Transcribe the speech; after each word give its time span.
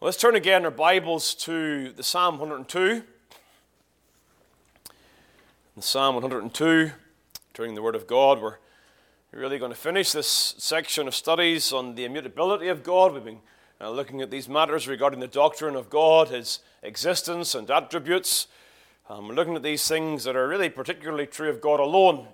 Let's 0.00 0.16
turn 0.16 0.36
again 0.36 0.64
our 0.64 0.70
Bibles 0.70 1.34
to 1.34 1.90
the 1.90 2.04
Psalm 2.04 2.38
102. 2.38 3.02
The 5.74 5.82
Psalm 5.82 6.14
102, 6.14 6.92
turning 7.52 7.74
the 7.74 7.82
Word 7.82 7.96
of 7.96 8.06
God, 8.06 8.40
we're 8.40 8.58
really 9.32 9.58
going 9.58 9.72
to 9.72 9.76
finish 9.76 10.12
this 10.12 10.54
section 10.56 11.08
of 11.08 11.16
studies 11.16 11.72
on 11.72 11.96
the 11.96 12.04
immutability 12.04 12.68
of 12.68 12.84
God. 12.84 13.12
We've 13.12 13.24
been 13.24 13.40
uh, 13.80 13.90
looking 13.90 14.22
at 14.22 14.30
these 14.30 14.48
matters 14.48 14.86
regarding 14.86 15.18
the 15.18 15.26
doctrine 15.26 15.74
of 15.74 15.90
God, 15.90 16.28
His 16.28 16.60
existence 16.84 17.56
and 17.56 17.68
attributes. 17.68 18.46
Um, 19.10 19.26
we're 19.26 19.34
looking 19.34 19.56
at 19.56 19.64
these 19.64 19.88
things 19.88 20.22
that 20.22 20.36
are 20.36 20.46
really 20.46 20.70
particularly 20.70 21.26
true 21.26 21.50
of 21.50 21.60
God 21.60 21.80
alone, 21.80 22.28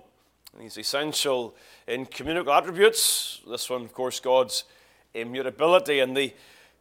these 0.59 0.77
essential 0.77 1.55
incommunicable 1.87 2.53
attributes. 2.53 3.41
This 3.49 3.71
one, 3.71 3.81
of 3.81 3.91
course, 3.91 4.19
God's 4.19 4.65
immutability 5.15 5.99
and 5.99 6.15
the 6.15 6.31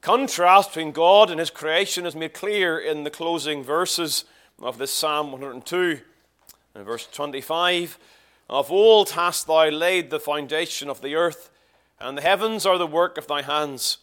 contrast 0.05 0.69
between 0.69 0.93
God 0.93 1.31
and 1.31 1.41
his 1.41 1.49
creation 1.49 2.05
is 2.05 2.15
made 2.15 2.35
clear 2.35 2.79
in 2.79 3.05
the 3.05 3.11
closing 3.11 3.65
verses 3.65 4.27
of 4.61 4.77
this 4.77 4.93
Psalm 4.93 5.33
102. 5.33 5.99
In 6.75 6.85
verse 6.85 7.07
25, 7.07 7.99
Of 8.51 8.71
old 8.71 9.13
hast 9.13 9.47
thou 9.47 9.71
laid 9.71 10.11
the 10.11 10.21
foundation 10.21 10.91
of 10.91 11.01
the 11.01 11.15
earth, 11.15 11.49
and 11.99 12.19
the 12.19 12.23
heavens 12.23 12.67
are 12.67 12.77
the 12.77 12.87
work 12.87 13.17
of 13.17 13.27
thy 13.27 13.41
hands. 13.41 13.97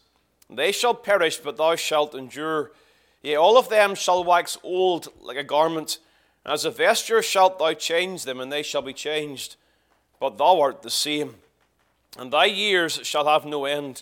They 0.49 0.71
shall 0.71 0.95
perish, 0.95 1.37
but 1.37 1.57
thou 1.57 1.75
shalt 1.75 2.15
endure. 2.15 2.71
Yea, 3.21 3.35
all 3.35 3.55
of 3.55 3.69
them 3.69 3.93
shall 3.93 4.23
wax 4.23 4.57
old 4.63 5.07
like 5.21 5.37
a 5.37 5.43
garment. 5.43 5.99
As 6.43 6.65
a 6.65 6.71
vesture 6.71 7.21
shalt 7.21 7.59
thou 7.59 7.75
change 7.75 8.23
them, 8.23 8.39
and 8.39 8.51
they 8.51 8.63
shall 8.63 8.81
be 8.81 8.93
changed. 8.93 9.55
But 10.19 10.39
thou 10.39 10.61
art 10.61 10.81
the 10.81 10.89
same, 10.89 11.35
and 12.17 12.33
thy 12.33 12.45
years 12.45 13.01
shall 13.03 13.27
have 13.27 13.45
no 13.45 13.65
end. 13.65 14.01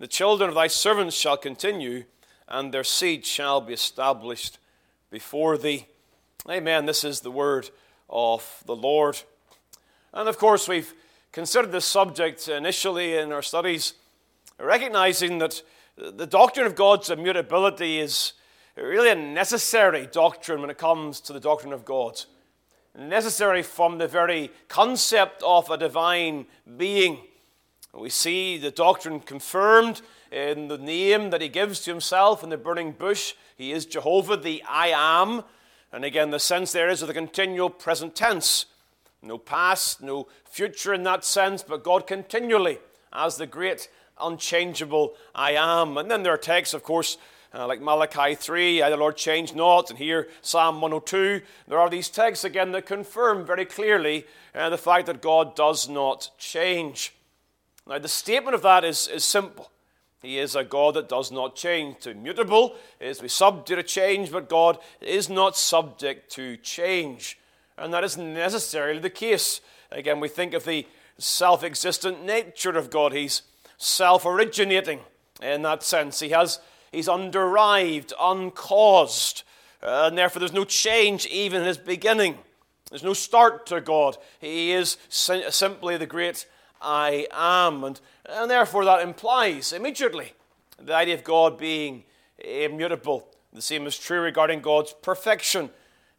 The 0.00 0.08
children 0.08 0.48
of 0.48 0.54
thy 0.54 0.68
servants 0.68 1.14
shall 1.14 1.36
continue, 1.36 2.04
and 2.48 2.72
their 2.72 2.84
seed 2.84 3.26
shall 3.26 3.60
be 3.60 3.74
established 3.74 4.58
before 5.10 5.58
thee. 5.58 5.88
Amen. 6.48 6.86
This 6.86 7.04
is 7.04 7.20
the 7.20 7.30
word 7.30 7.68
of 8.08 8.62
the 8.64 8.74
Lord. 8.74 9.20
And 10.14 10.26
of 10.26 10.38
course, 10.38 10.66
we've 10.66 10.94
considered 11.32 11.70
this 11.70 11.84
subject 11.84 12.48
initially 12.48 13.18
in 13.18 13.30
our 13.30 13.42
studies, 13.42 13.92
recognizing 14.58 15.36
that 15.36 15.62
the 15.98 16.26
doctrine 16.26 16.64
of 16.64 16.74
God's 16.74 17.10
immutability 17.10 17.98
is 17.98 18.32
really 18.76 19.10
a 19.10 19.14
necessary 19.14 20.08
doctrine 20.10 20.62
when 20.62 20.70
it 20.70 20.78
comes 20.78 21.20
to 21.20 21.34
the 21.34 21.40
doctrine 21.40 21.74
of 21.74 21.84
God. 21.84 22.22
Necessary 22.98 23.62
from 23.62 23.98
the 23.98 24.08
very 24.08 24.50
concept 24.66 25.42
of 25.42 25.68
a 25.68 25.76
divine 25.76 26.46
being. 26.78 27.18
We 27.92 28.10
see 28.10 28.56
the 28.56 28.70
doctrine 28.70 29.20
confirmed 29.20 30.00
in 30.30 30.68
the 30.68 30.78
name 30.78 31.30
that 31.30 31.40
he 31.40 31.48
gives 31.48 31.80
to 31.80 31.90
himself 31.90 32.44
in 32.44 32.50
the 32.50 32.56
burning 32.56 32.92
bush. 32.92 33.34
He 33.56 33.72
is 33.72 33.84
Jehovah, 33.84 34.36
the 34.36 34.62
I 34.68 34.88
am. 34.88 35.42
And 35.92 36.04
again, 36.04 36.30
the 36.30 36.38
sense 36.38 36.70
there 36.70 36.88
is 36.88 37.02
of 37.02 37.08
the 37.08 37.14
continual 37.14 37.68
present 37.68 38.14
tense. 38.14 38.66
No 39.22 39.38
past, 39.38 40.00
no 40.00 40.28
future 40.44 40.94
in 40.94 41.02
that 41.02 41.24
sense, 41.24 41.62
but 41.62 41.82
God 41.82 42.06
continually 42.06 42.78
as 43.12 43.36
the 43.36 43.46
great 43.46 43.88
unchangeable 44.20 45.14
I 45.34 45.52
am. 45.52 45.98
And 45.98 46.10
then 46.10 46.22
there 46.22 46.32
are 46.32 46.38
texts, 46.38 46.74
of 46.74 46.84
course, 46.84 47.18
uh, 47.52 47.66
like 47.66 47.80
Malachi 47.80 48.36
3, 48.36 48.82
I, 48.82 48.90
the 48.90 48.96
Lord 48.96 49.16
change 49.16 49.54
not, 49.54 49.90
and 49.90 49.98
here 49.98 50.28
Psalm 50.40 50.80
102. 50.80 51.42
There 51.66 51.80
are 51.80 51.90
these 51.90 52.08
texts 52.08 52.44
again 52.44 52.70
that 52.72 52.86
confirm 52.86 53.44
very 53.44 53.64
clearly 53.64 54.26
uh, 54.54 54.70
the 54.70 54.78
fact 54.78 55.06
that 55.06 55.20
God 55.20 55.56
does 55.56 55.88
not 55.88 56.30
change. 56.38 57.12
Now, 57.90 57.98
the 57.98 58.06
statement 58.06 58.54
of 58.54 58.62
that 58.62 58.84
is, 58.84 59.08
is 59.08 59.24
simple. 59.24 59.68
He 60.22 60.38
is 60.38 60.54
a 60.54 60.62
God 60.62 60.94
that 60.94 61.08
does 61.08 61.32
not 61.32 61.56
change. 61.56 61.98
To 62.00 62.14
mutable 62.14 62.76
is 63.00 63.20
we 63.20 63.26
subject 63.26 63.66
to 63.66 63.82
change, 63.82 64.30
but 64.30 64.48
God 64.48 64.78
is 65.00 65.28
not 65.28 65.56
subject 65.56 66.30
to 66.32 66.56
change. 66.58 67.36
And 67.76 67.92
that 67.92 68.04
is 68.04 68.16
necessarily 68.16 69.00
the 69.00 69.10
case. 69.10 69.60
Again, 69.90 70.20
we 70.20 70.28
think 70.28 70.54
of 70.54 70.64
the 70.64 70.86
self 71.18 71.64
existent 71.64 72.24
nature 72.24 72.78
of 72.78 72.90
God. 72.90 73.12
He's 73.12 73.42
self 73.76 74.24
originating 74.24 75.00
in 75.42 75.62
that 75.62 75.82
sense. 75.82 76.20
He 76.20 76.28
has, 76.28 76.60
he's 76.92 77.08
underived, 77.08 78.12
uncaused, 78.20 79.42
uh, 79.82 80.04
and 80.06 80.16
therefore 80.16 80.38
there's 80.38 80.52
no 80.52 80.64
change 80.64 81.26
even 81.26 81.62
in 81.62 81.66
his 81.66 81.78
beginning. 81.78 82.38
There's 82.88 83.02
no 83.02 83.14
start 83.14 83.66
to 83.66 83.80
God. 83.80 84.16
He 84.38 84.70
is 84.70 84.96
simply 85.08 85.96
the 85.96 86.06
great 86.06 86.46
I 86.80 87.26
am. 87.32 87.84
And, 87.84 88.00
and 88.26 88.50
therefore, 88.50 88.84
that 88.84 89.02
implies 89.02 89.72
immediately 89.72 90.32
the 90.78 90.94
idea 90.94 91.14
of 91.14 91.24
God 91.24 91.58
being 91.58 92.04
immutable. 92.38 93.28
The 93.52 93.62
same 93.62 93.86
is 93.86 93.98
true 93.98 94.20
regarding 94.20 94.60
God's 94.60 94.94
perfection. 95.02 95.70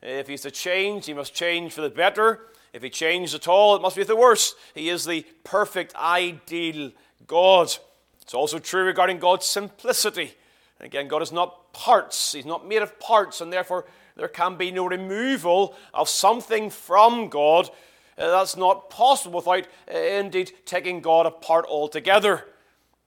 If 0.02 0.28
he's 0.28 0.42
to 0.42 0.52
change, 0.52 1.06
he 1.06 1.14
must 1.14 1.34
change 1.34 1.74
for 1.74 1.82
the 1.82 1.90
better. 1.90 2.48
If 2.74 2.84
he 2.84 2.90
changed 2.90 3.36
at 3.36 3.48
all, 3.48 3.76
it 3.76 3.82
must 3.82 3.96
be 3.96 4.04
for 4.04 4.08
the 4.08 4.16
worse. 4.16 4.56
He 4.74 4.90
is 4.90 5.06
the 5.06 5.26
perfect, 5.44 5.96
ideal 5.96 6.92
God. 7.28 7.76
It's 8.22 8.34
also 8.34 8.60
true 8.60 8.84
regarding 8.84 9.20
God's 9.20 9.46
simplicity. 9.46 10.34
again, 10.80 11.08
God 11.08 11.22
is 11.22 11.32
not 11.32 11.74
parts, 11.74 12.34
He's 12.34 12.46
not 12.46 12.68
made 12.68 12.82
of 12.82 13.00
parts, 13.00 13.42
and 13.42 13.52
therefore 13.52 13.86
there 14.16 14.28
can 14.28 14.58
be 14.58 14.72
no 14.72 14.86
removal 14.88 15.76
of 15.94 16.10
something 16.10 16.70
from 16.70 17.30
God 17.30 17.70
uh, 18.18 18.32
that's 18.32 18.58
not 18.58 18.90
possible 18.90 19.38
without, 19.40 19.68
uh, 19.94 19.98
indeed, 19.98 20.52
taking 20.66 21.02
God 21.02 21.26
apart 21.26 21.66
altogether. 21.68 22.46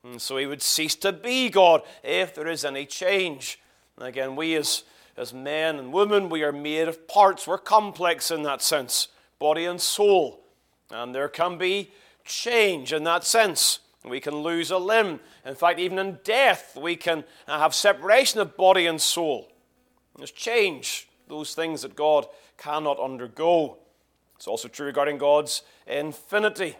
And 0.02 0.20
so 0.20 0.36
he 0.36 0.46
would 0.46 0.62
cease 0.62 0.94
to 0.96 1.12
be 1.12 1.48
God 1.48 1.82
if 2.02 2.34
there 2.34 2.48
is 2.48 2.64
any 2.64 2.86
change. 2.86 3.58
And 3.96 4.06
again, 4.06 4.36
we 4.36 4.54
as, 4.54 4.84
as 5.16 5.32
men 5.32 5.78
and 5.78 5.92
women, 5.92 6.28
we 6.28 6.42
are 6.42 6.52
made 6.52 6.88
of 6.88 7.08
parts. 7.08 7.46
We're 7.46 7.58
complex 7.58 8.30
in 8.30 8.42
that 8.42 8.60
sense, 8.60 9.08
body 9.38 9.64
and 9.64 9.80
soul. 9.80 10.40
And 10.90 11.14
there 11.14 11.28
can 11.28 11.58
be 11.58 11.90
change 12.24 12.92
in 12.92 13.04
that 13.04 13.24
sense. 13.24 13.80
We 14.04 14.20
can 14.20 14.36
lose 14.36 14.70
a 14.70 14.78
limb. 14.78 15.20
In 15.46 15.54
fact, 15.54 15.78
even 15.78 15.98
in 15.98 16.18
death, 16.24 16.76
we 16.76 16.96
can 16.96 17.24
uh, 17.48 17.58
have 17.58 17.74
separation 17.74 18.40
of 18.40 18.56
body 18.56 18.86
and 18.86 19.00
soul. 19.00 19.50
There's 20.16 20.30
change, 20.30 21.08
those 21.26 21.54
things 21.54 21.82
that 21.82 21.96
God 21.96 22.26
cannot 22.58 23.00
undergo. 23.00 23.78
It's 24.44 24.48
also 24.48 24.68
true 24.68 24.84
regarding 24.84 25.16
God's 25.16 25.62
infinity. 25.86 26.76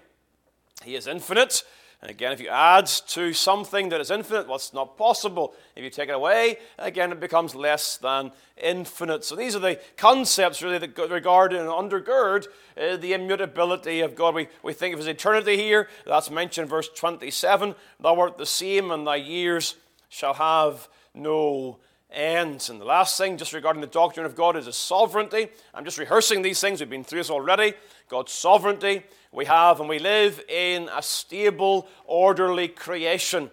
He 0.85 0.97
is 0.97 1.07
infinite. 1.07 1.65
And 2.03 2.11
again, 2.11 2.31
if 2.31 2.39
you 2.39 2.49
add 2.49 2.85
to 2.85 3.33
something 3.33 3.89
that 3.89 4.03
is 4.03 4.11
infinite, 4.11 4.47
well, 4.47 4.57
it's 4.57 4.75
not 4.75 4.99
possible. 4.99 5.55
If 5.75 5.83
you 5.83 5.89
take 5.89 6.11
it 6.11 6.15
away, 6.15 6.59
again, 6.79 7.11
it 7.11 7.21
becomes 7.21 7.55
less 7.55 7.97
than 7.97 8.33
infinite. 8.59 9.25
So 9.25 9.35
these 9.35 9.57
are 9.57 9.61
the 9.61 9.81
concepts 9.97 10.61
really 10.63 10.77
that 10.77 11.11
regard 11.11 11.55
and 11.55 11.67
undergird 11.67 12.49
uh, 12.77 12.99
the 12.99 13.15
immutability 13.15 14.01
of 14.01 14.15
God. 14.15 14.35
We, 14.35 14.49
we 14.63 14.75
think 14.75 14.93
of 14.93 14.99
his 14.99 15.09
eternity 15.09 15.57
here. 15.57 15.89
That's 16.05 16.31
mentioned 16.31 16.65
in 16.65 16.69
verse 16.69 16.91
27. 16.91 17.75
Thou 17.99 18.21
art 18.21 18.37
the 18.37 18.45
same, 18.45 18.91
and 18.91 19.07
thy 19.07 19.17
years 19.17 19.77
shall 20.11 20.35
have 20.35 20.87
no 21.15 21.79
ends. 22.15 22.71
And 22.71 22.81
the 22.81 22.85
last 22.85 23.19
thing, 23.19 23.37
just 23.37 23.53
regarding 23.53 23.81
the 23.81 23.87
doctrine 23.87 24.25
of 24.25 24.35
God, 24.35 24.57
is 24.57 24.67
His 24.67 24.77
sovereignty. 24.77 25.49
I'm 25.75 25.85
just 25.85 25.99
rehearsing 25.99 26.43
these 26.43 26.61
things. 26.61 26.81
We've 26.81 26.89
been 26.89 27.05
through 27.05 27.21
this 27.21 27.31
already. 27.31 27.75
God's 28.09 28.33
sovereignty. 28.33 29.03
We 29.33 29.47
have 29.47 29.81
and 29.81 29.89
we 29.89 29.99
live 29.99 30.41
in 30.49 30.89
a 30.95 31.03
stable, 31.03 31.89
orderly 32.05 32.69
creation 32.69 33.51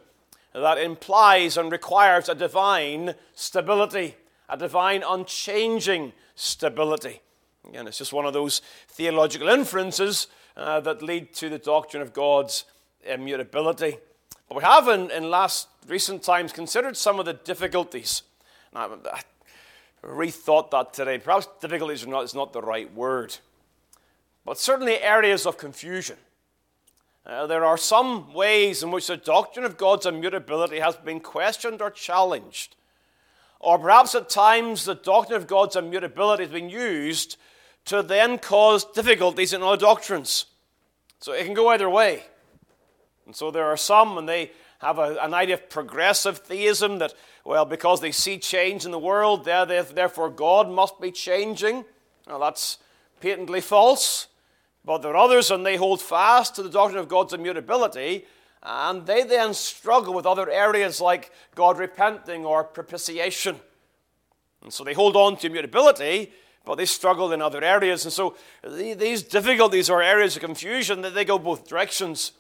that 0.53 0.77
implies 0.77 1.57
and 1.57 1.71
requires 1.71 2.29
a 2.29 2.35
divine 2.35 3.15
stability, 3.33 4.15
a 4.49 4.57
divine 4.57 5.03
unchanging 5.07 6.13
stability. 6.35 7.21
Again, 7.67 7.87
it's 7.87 7.97
just 7.97 8.13
one 8.13 8.25
of 8.25 8.33
those 8.33 8.61
theological 8.87 9.47
inferences 9.47 10.27
uh, 10.57 10.79
that 10.81 11.01
lead 11.01 11.33
to 11.35 11.49
the 11.49 11.57
doctrine 11.57 12.01
of 12.01 12.13
God's 12.13 12.65
immutability. 13.03 13.97
But 14.47 14.57
we 14.57 14.63
have, 14.63 14.87
in, 14.87 15.09
in 15.11 15.29
last 15.29 15.67
recent 15.87 16.23
times, 16.23 16.51
considered 16.51 16.97
some 16.97 17.19
of 17.19 17.25
the 17.25 17.33
difficulties 17.33 18.23
I 18.73 18.87
rethought 20.03 20.71
that 20.71 20.93
today. 20.93 21.17
Perhaps 21.17 21.47
difficulties 21.59 22.03
are 22.03 22.09
not, 22.09 22.23
is 22.23 22.33
not 22.33 22.53
the 22.53 22.61
right 22.61 22.91
word, 22.93 23.37
but 24.45 24.57
certainly 24.57 24.99
areas 25.01 25.45
of 25.45 25.57
confusion. 25.57 26.17
Uh, 27.25 27.45
there 27.45 27.63
are 27.63 27.77
some 27.77 28.33
ways 28.33 28.81
in 28.81 28.89
which 28.89 29.07
the 29.07 29.17
doctrine 29.17 29.65
of 29.65 29.77
God's 29.77 30.05
immutability 30.05 30.79
has 30.79 30.95
been 30.95 31.19
questioned 31.19 31.81
or 31.81 31.91
challenged. 31.91 32.75
Or 33.59 33.77
perhaps 33.77 34.15
at 34.15 34.27
times 34.27 34.85
the 34.85 34.95
doctrine 34.95 35.37
of 35.39 35.45
God's 35.45 35.75
immutability 35.75 36.43
has 36.43 36.51
been 36.51 36.69
used 36.69 37.37
to 37.85 38.01
then 38.01 38.39
cause 38.39 38.85
difficulties 38.85 39.53
in 39.53 39.61
other 39.61 39.77
doctrines. 39.77 40.45
So 41.19 41.33
it 41.33 41.45
can 41.45 41.53
go 41.53 41.67
either 41.69 41.89
way. 41.89 42.23
And 43.27 43.35
so 43.35 43.51
there 43.51 43.65
are 43.65 43.77
some, 43.77 44.17
and 44.17 44.27
they 44.27 44.51
have 44.81 44.99
a, 44.99 45.17
an 45.21 45.33
idea 45.33 45.55
of 45.55 45.69
progressive 45.69 46.39
theism 46.39 46.99
that, 46.99 47.13
well, 47.45 47.65
because 47.65 48.01
they 48.01 48.11
see 48.11 48.37
change 48.37 48.83
in 48.83 48.91
the 48.91 48.99
world, 48.99 49.45
therefore 49.45 50.29
God 50.29 50.69
must 50.69 50.99
be 50.99 51.11
changing. 51.11 51.85
Now, 52.27 52.39
that's 52.39 52.79
patently 53.19 53.61
false. 53.61 54.27
But 54.83 55.03
there 55.03 55.11
are 55.11 55.17
others, 55.17 55.51
and 55.51 55.63
they 55.63 55.75
hold 55.75 56.01
fast 56.01 56.55
to 56.55 56.63
the 56.63 56.69
doctrine 56.69 56.99
of 56.99 57.07
God's 57.07 57.33
immutability, 57.33 58.25
And 58.63 59.05
they 59.07 59.23
then 59.23 59.53
struggle 59.53 60.13
with 60.13 60.25
other 60.25 60.49
areas 60.49 61.01
like 61.01 61.31
God 61.55 61.77
repenting 61.79 62.45
or 62.45 62.63
propitiation. 62.63 63.59
And 64.61 64.71
so 64.71 64.83
they 64.83 64.93
hold 64.93 65.15
on 65.15 65.37
to 65.37 65.47
immutability, 65.47 66.31
but 66.63 66.75
they 66.75 66.85
struggle 66.85 67.31
in 67.31 67.41
other 67.41 67.63
areas. 67.63 68.05
And 68.05 68.13
so 68.13 68.35
these 68.63 69.23
difficulties 69.23 69.89
or 69.89 70.03
areas 70.03 70.35
of 70.35 70.43
confusion, 70.43 71.01
they 71.01 71.25
go 71.25 71.39
both 71.39 71.67
directions, 71.67 72.33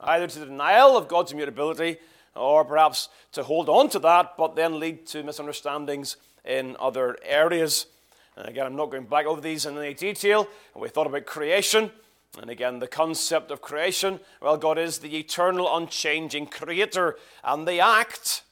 either 0.00 0.26
to 0.26 0.38
the 0.38 0.46
denial 0.46 0.96
of 0.96 1.08
God's 1.08 1.32
immutability 1.32 1.98
or 2.34 2.64
perhaps 2.64 3.08
to 3.32 3.42
hold 3.42 3.68
on 3.68 3.88
to 3.90 3.98
that, 4.00 4.36
but 4.36 4.56
then 4.56 4.78
lead 4.78 5.06
to 5.06 5.22
misunderstandings 5.22 6.16
in 6.44 6.76
other 6.78 7.16
areas. 7.22 7.86
And 8.36 8.48
again, 8.48 8.66
I'm 8.66 8.76
not 8.76 8.90
going 8.90 9.04
back 9.04 9.26
over 9.26 9.40
these 9.40 9.66
in 9.66 9.78
any 9.78 9.94
detail. 9.94 10.46
We 10.74 10.88
thought 10.88 11.06
about 11.06 11.26
creation. 11.26 11.90
And 12.40 12.50
again, 12.50 12.80
the 12.80 12.86
concept 12.86 13.50
of 13.50 13.62
creation 13.62 14.20
well, 14.42 14.58
God 14.58 14.78
is 14.78 14.98
the 14.98 15.16
eternal, 15.16 15.74
unchanging 15.74 16.48
creator. 16.48 17.16
And 17.42 17.66
the 17.66 17.80
act, 17.80 18.42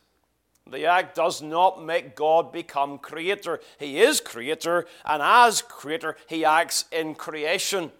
the 0.70 0.86
act 0.86 1.14
does 1.14 1.42
not 1.42 1.84
make 1.84 2.16
God 2.16 2.50
become 2.50 2.98
creator. 2.98 3.60
He 3.78 4.00
is 4.00 4.20
creator, 4.20 4.86
and 5.04 5.22
as 5.22 5.60
creator, 5.60 6.16
he 6.26 6.44
acts 6.44 6.86
in 6.90 7.14
creation. 7.14 7.92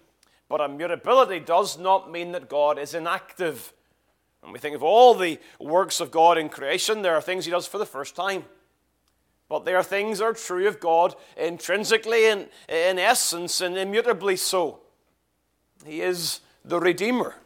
But 0.49 0.61
immutability 0.61 1.41
does 1.41 1.79
not 1.79 2.11
mean 2.11 2.33
that 2.33 2.49
God 2.49 2.79
is 2.79 2.95
inactive. 2.95 3.73
And 4.43 4.53
we 4.53 4.59
think 4.59 4.77
of 4.77 4.83
all 4.83 5.15
the 5.15 5.39
works 5.59 6.01
of 6.01 6.11
God 6.11 6.37
in 6.37 6.49
creation, 6.49 7.03
there 7.03 7.15
are 7.15 7.23
things 7.23 7.45
he 7.45 7.51
does 7.51 7.67
for 7.67 7.79
the 7.79 7.87
first 7.87 8.15
time. 8.15 8.45
But 9.49 9.65
there 9.65 9.77
are 9.77 9.83
things 9.83 10.19
that 10.19 10.25
are 10.25 10.33
true 10.35 10.67
of 10.67 10.81
God 10.81 11.15
intrinsically, 11.37 12.27
in, 12.27 12.49
in 12.69 12.99
essence, 12.99 13.61
and 13.61 13.77
immutably 13.77 14.37
so. 14.37 14.81
He 15.85 16.01
is 16.01 16.41
the 16.65 16.81
Redeemer. 16.81 17.37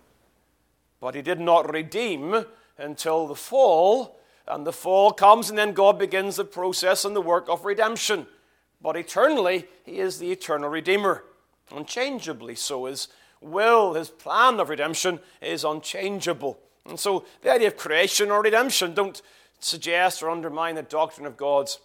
But 1.00 1.14
he 1.14 1.22
did 1.22 1.40
not 1.40 1.72
redeem 1.72 2.44
until 2.76 3.26
the 3.26 3.34
fall, 3.34 4.18
and 4.46 4.66
the 4.66 4.72
fall 4.72 5.12
comes, 5.12 5.50
and 5.50 5.58
then 5.58 5.72
God 5.72 5.98
begins 5.98 6.36
the 6.36 6.44
process 6.44 7.04
and 7.04 7.14
the 7.14 7.20
work 7.20 7.48
of 7.48 7.64
redemption. 7.64 8.26
But 8.80 8.96
eternally, 8.96 9.66
he 9.84 9.98
is 9.98 10.18
the 10.18 10.30
eternal 10.30 10.68
Redeemer. 10.68 11.24
Unchangeably 11.74 12.54
so. 12.54 12.86
His 12.86 13.08
will, 13.40 13.94
his 13.94 14.08
plan 14.08 14.60
of 14.60 14.68
redemption 14.68 15.20
is 15.40 15.64
unchangeable. 15.64 16.58
And 16.86 16.98
so 16.98 17.24
the 17.42 17.52
idea 17.52 17.68
of 17.68 17.76
creation 17.76 18.30
or 18.30 18.42
redemption 18.42 18.94
don't 18.94 19.20
suggest 19.60 20.22
or 20.22 20.30
undermine 20.30 20.74
the 20.74 20.82
doctrine 20.82 21.26
of 21.26 21.36
God's 21.36 21.78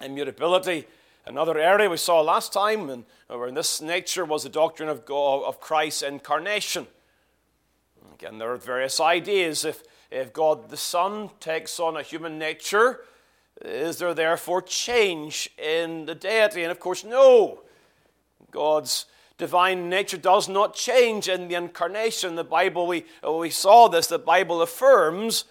immutability. 0.00 0.86
Another 1.24 1.58
area 1.58 1.88
we 1.88 1.96
saw 1.96 2.20
last 2.20 2.52
time, 2.52 2.90
and 2.90 3.04
in 3.30 3.54
this 3.54 3.80
nature, 3.80 4.24
was 4.24 4.42
the 4.42 4.48
doctrine 4.48 4.88
of, 4.88 5.04
God, 5.04 5.44
of 5.44 5.60
Christ's 5.60 6.02
incarnation. 6.02 6.86
Again, 8.14 8.38
there 8.38 8.52
are 8.52 8.56
various 8.56 8.98
ideas. 8.98 9.64
If, 9.64 9.84
if 10.10 10.32
God 10.32 10.68
the 10.68 10.76
Son 10.76 11.30
takes 11.38 11.78
on 11.78 11.96
a 11.96 12.02
human 12.02 12.38
nature, 12.38 13.00
is 13.64 13.98
there 13.98 14.14
therefore 14.14 14.62
change 14.62 15.50
in 15.58 16.06
the 16.06 16.14
deity? 16.14 16.62
And 16.62 16.72
of 16.72 16.80
course, 16.80 17.04
no. 17.04 17.62
God's 18.52 19.06
divine 19.38 19.88
nature 19.88 20.16
does 20.16 20.48
not 20.48 20.74
change 20.74 21.28
in 21.28 21.48
the 21.48 21.56
incarnation. 21.56 22.36
The 22.36 22.44
Bible, 22.44 22.86
we, 22.86 23.04
we 23.28 23.50
saw 23.50 23.88
this, 23.88 24.06
the 24.06 24.18
Bible 24.18 24.62
affirms 24.62 25.44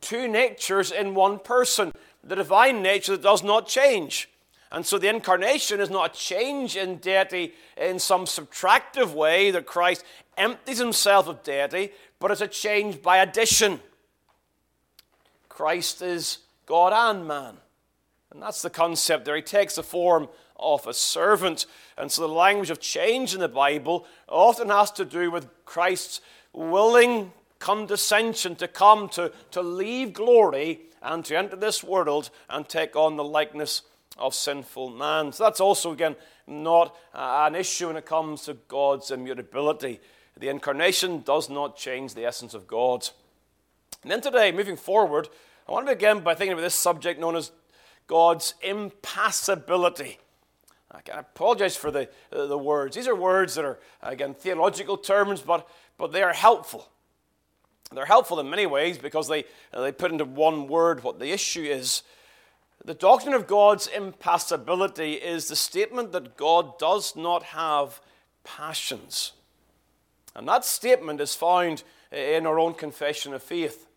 two 0.00 0.28
natures 0.28 0.92
in 0.92 1.14
one 1.14 1.40
person 1.40 1.92
the 2.22 2.36
divine 2.36 2.82
nature 2.82 3.12
that 3.12 3.22
does 3.22 3.42
not 3.42 3.66
change. 3.66 4.28
And 4.72 4.84
so 4.84 4.98
the 4.98 5.08
incarnation 5.08 5.80
is 5.80 5.90
not 5.90 6.14
a 6.14 6.18
change 6.18 6.76
in 6.76 6.96
deity 6.96 7.54
in 7.76 7.98
some 7.98 8.24
subtractive 8.24 9.14
way 9.14 9.50
that 9.52 9.64
Christ 9.64 10.04
empties 10.36 10.78
himself 10.78 11.28
of 11.28 11.42
deity, 11.42 11.92
but 12.18 12.30
it's 12.30 12.40
a 12.40 12.48
change 12.48 13.00
by 13.00 13.18
addition. 13.18 13.80
Christ 15.48 16.02
is 16.02 16.38
God 16.66 16.92
and 16.92 17.26
man. 17.26 17.56
And 18.32 18.42
that's 18.42 18.62
the 18.62 18.70
concept 18.70 19.24
there. 19.24 19.36
He 19.36 19.42
takes 19.42 19.76
the 19.76 19.82
form 19.82 20.28
of 20.58 20.86
a 20.86 20.94
servant. 20.94 21.66
And 21.96 22.10
so 22.10 22.22
the 22.22 22.28
language 22.32 22.70
of 22.70 22.80
change 22.80 23.34
in 23.34 23.40
the 23.40 23.48
Bible 23.48 24.06
often 24.28 24.68
has 24.68 24.90
to 24.92 25.04
do 25.04 25.30
with 25.30 25.48
Christ's 25.64 26.20
willing 26.52 27.32
condescension 27.58 28.56
to 28.56 28.68
come, 28.68 29.08
to, 29.10 29.32
to 29.50 29.62
leave 29.62 30.12
glory, 30.12 30.80
and 31.02 31.24
to 31.24 31.36
enter 31.36 31.56
this 31.56 31.84
world 31.84 32.30
and 32.50 32.68
take 32.68 32.96
on 32.96 33.16
the 33.16 33.24
likeness 33.24 33.82
of 34.18 34.34
sinful 34.34 34.90
man. 34.90 35.32
So 35.32 35.44
that's 35.44 35.60
also, 35.60 35.92
again, 35.92 36.16
not 36.46 36.96
an 37.14 37.54
issue 37.54 37.88
when 37.88 37.96
it 37.96 38.06
comes 38.06 38.44
to 38.44 38.54
God's 38.54 39.10
immutability. 39.10 40.00
The 40.36 40.48
incarnation 40.48 41.22
does 41.22 41.48
not 41.48 41.76
change 41.76 42.14
the 42.14 42.24
essence 42.24 42.54
of 42.54 42.66
God. 42.66 43.08
And 44.02 44.10
then 44.10 44.20
today, 44.20 44.52
moving 44.52 44.76
forward, 44.76 45.28
I 45.68 45.72
want 45.72 45.86
to 45.86 45.94
begin 45.94 46.20
by 46.20 46.34
thinking 46.34 46.52
about 46.52 46.62
this 46.62 46.74
subject 46.74 47.20
known 47.20 47.36
as 47.36 47.52
God's 48.06 48.54
impassibility. 48.62 50.18
I 50.90 51.18
apologize 51.18 51.76
for 51.76 51.90
the, 51.90 52.08
uh, 52.32 52.46
the 52.46 52.56
words. 52.56 52.96
These 52.96 53.08
are 53.08 53.14
words 53.14 53.54
that 53.56 53.64
are, 53.64 53.78
again, 54.02 54.34
theological 54.34 54.96
terms, 54.96 55.42
but, 55.42 55.68
but 55.98 56.12
they 56.12 56.22
are 56.22 56.32
helpful. 56.32 56.88
They're 57.92 58.06
helpful 58.06 58.40
in 58.40 58.50
many 58.50 58.66
ways 58.66 58.98
because 58.98 59.28
they, 59.28 59.44
uh, 59.72 59.82
they 59.82 59.92
put 59.92 60.12
into 60.12 60.24
one 60.24 60.68
word 60.68 61.02
what 61.02 61.18
the 61.18 61.32
issue 61.32 61.62
is. 61.62 62.02
The 62.84 62.94
doctrine 62.94 63.34
of 63.34 63.46
God's 63.46 63.88
impassibility 63.88 65.14
is 65.14 65.48
the 65.48 65.56
statement 65.56 66.12
that 66.12 66.36
God 66.36 66.78
does 66.78 67.16
not 67.16 67.42
have 67.42 68.00
passions. 68.44 69.32
And 70.34 70.46
that 70.48 70.64
statement 70.64 71.20
is 71.20 71.34
found 71.34 71.82
in 72.12 72.46
our 72.46 72.58
own 72.58 72.74
confession 72.74 73.34
of 73.34 73.42
faith. 73.42 73.88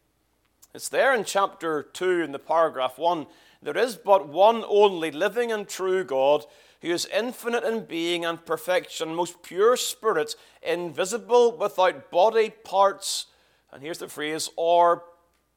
It's 0.73 0.89
there 0.89 1.13
in 1.13 1.23
chapter 1.23 1.83
2 1.83 2.21
in 2.21 2.31
the 2.31 2.39
paragraph 2.39 2.97
1. 2.97 3.25
There 3.61 3.77
is 3.77 3.95
but 3.95 4.29
one 4.29 4.63
only 4.67 5.11
living 5.11 5.51
and 5.51 5.67
true 5.67 6.03
God 6.03 6.45
who 6.81 6.89
is 6.89 7.05
infinite 7.13 7.63
in 7.63 7.85
being 7.85 8.23
and 8.23 8.45
perfection, 8.45 9.13
most 9.13 9.43
pure 9.43 9.75
spirit, 9.75 10.35
invisible, 10.61 11.57
without 11.57 12.09
body, 12.09 12.49
parts, 12.49 13.25
and 13.71 13.83
here's 13.83 13.97
the 13.97 14.07
phrase, 14.07 14.49
or 14.55 15.03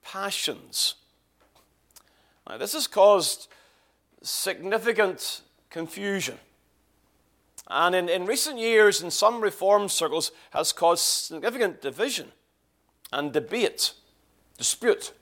passions. 0.03 0.97
Now, 2.49 2.59
this 2.59 2.73
has 2.73 2.89
caused 2.89 3.47
significant 4.21 5.43
confusion. 5.71 6.39
And 7.69 7.95
in, 7.95 8.09
in 8.09 8.27
recent 8.27 8.59
years, 8.59 9.01
in 9.01 9.11
some 9.11 9.41
reform 9.41 9.89
circles, 9.89 10.33
has 10.51 10.73
caused 10.73 11.05
significant 11.05 11.81
division 11.81 12.33
and 13.13 13.33
debate, 13.33 13.93
dispute. 14.59 15.13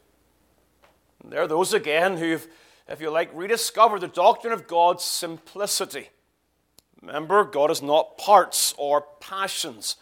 And 1.23 1.31
there 1.31 1.43
are 1.43 1.47
those 1.47 1.75
again 1.75 2.17
who've 2.17 2.49
if 2.91 3.01
you 3.01 3.11
like, 3.11 3.31
rediscover 3.33 3.99
the 3.99 4.09
doctrine 4.09 4.53
of 4.53 4.67
God's 4.67 5.05
simplicity. 5.05 6.11
Remember, 7.01 7.45
God 7.45 7.71
is 7.71 7.81
not 7.81 8.19
parts 8.19 8.75
or 8.77 9.07
passions. 9.21 9.97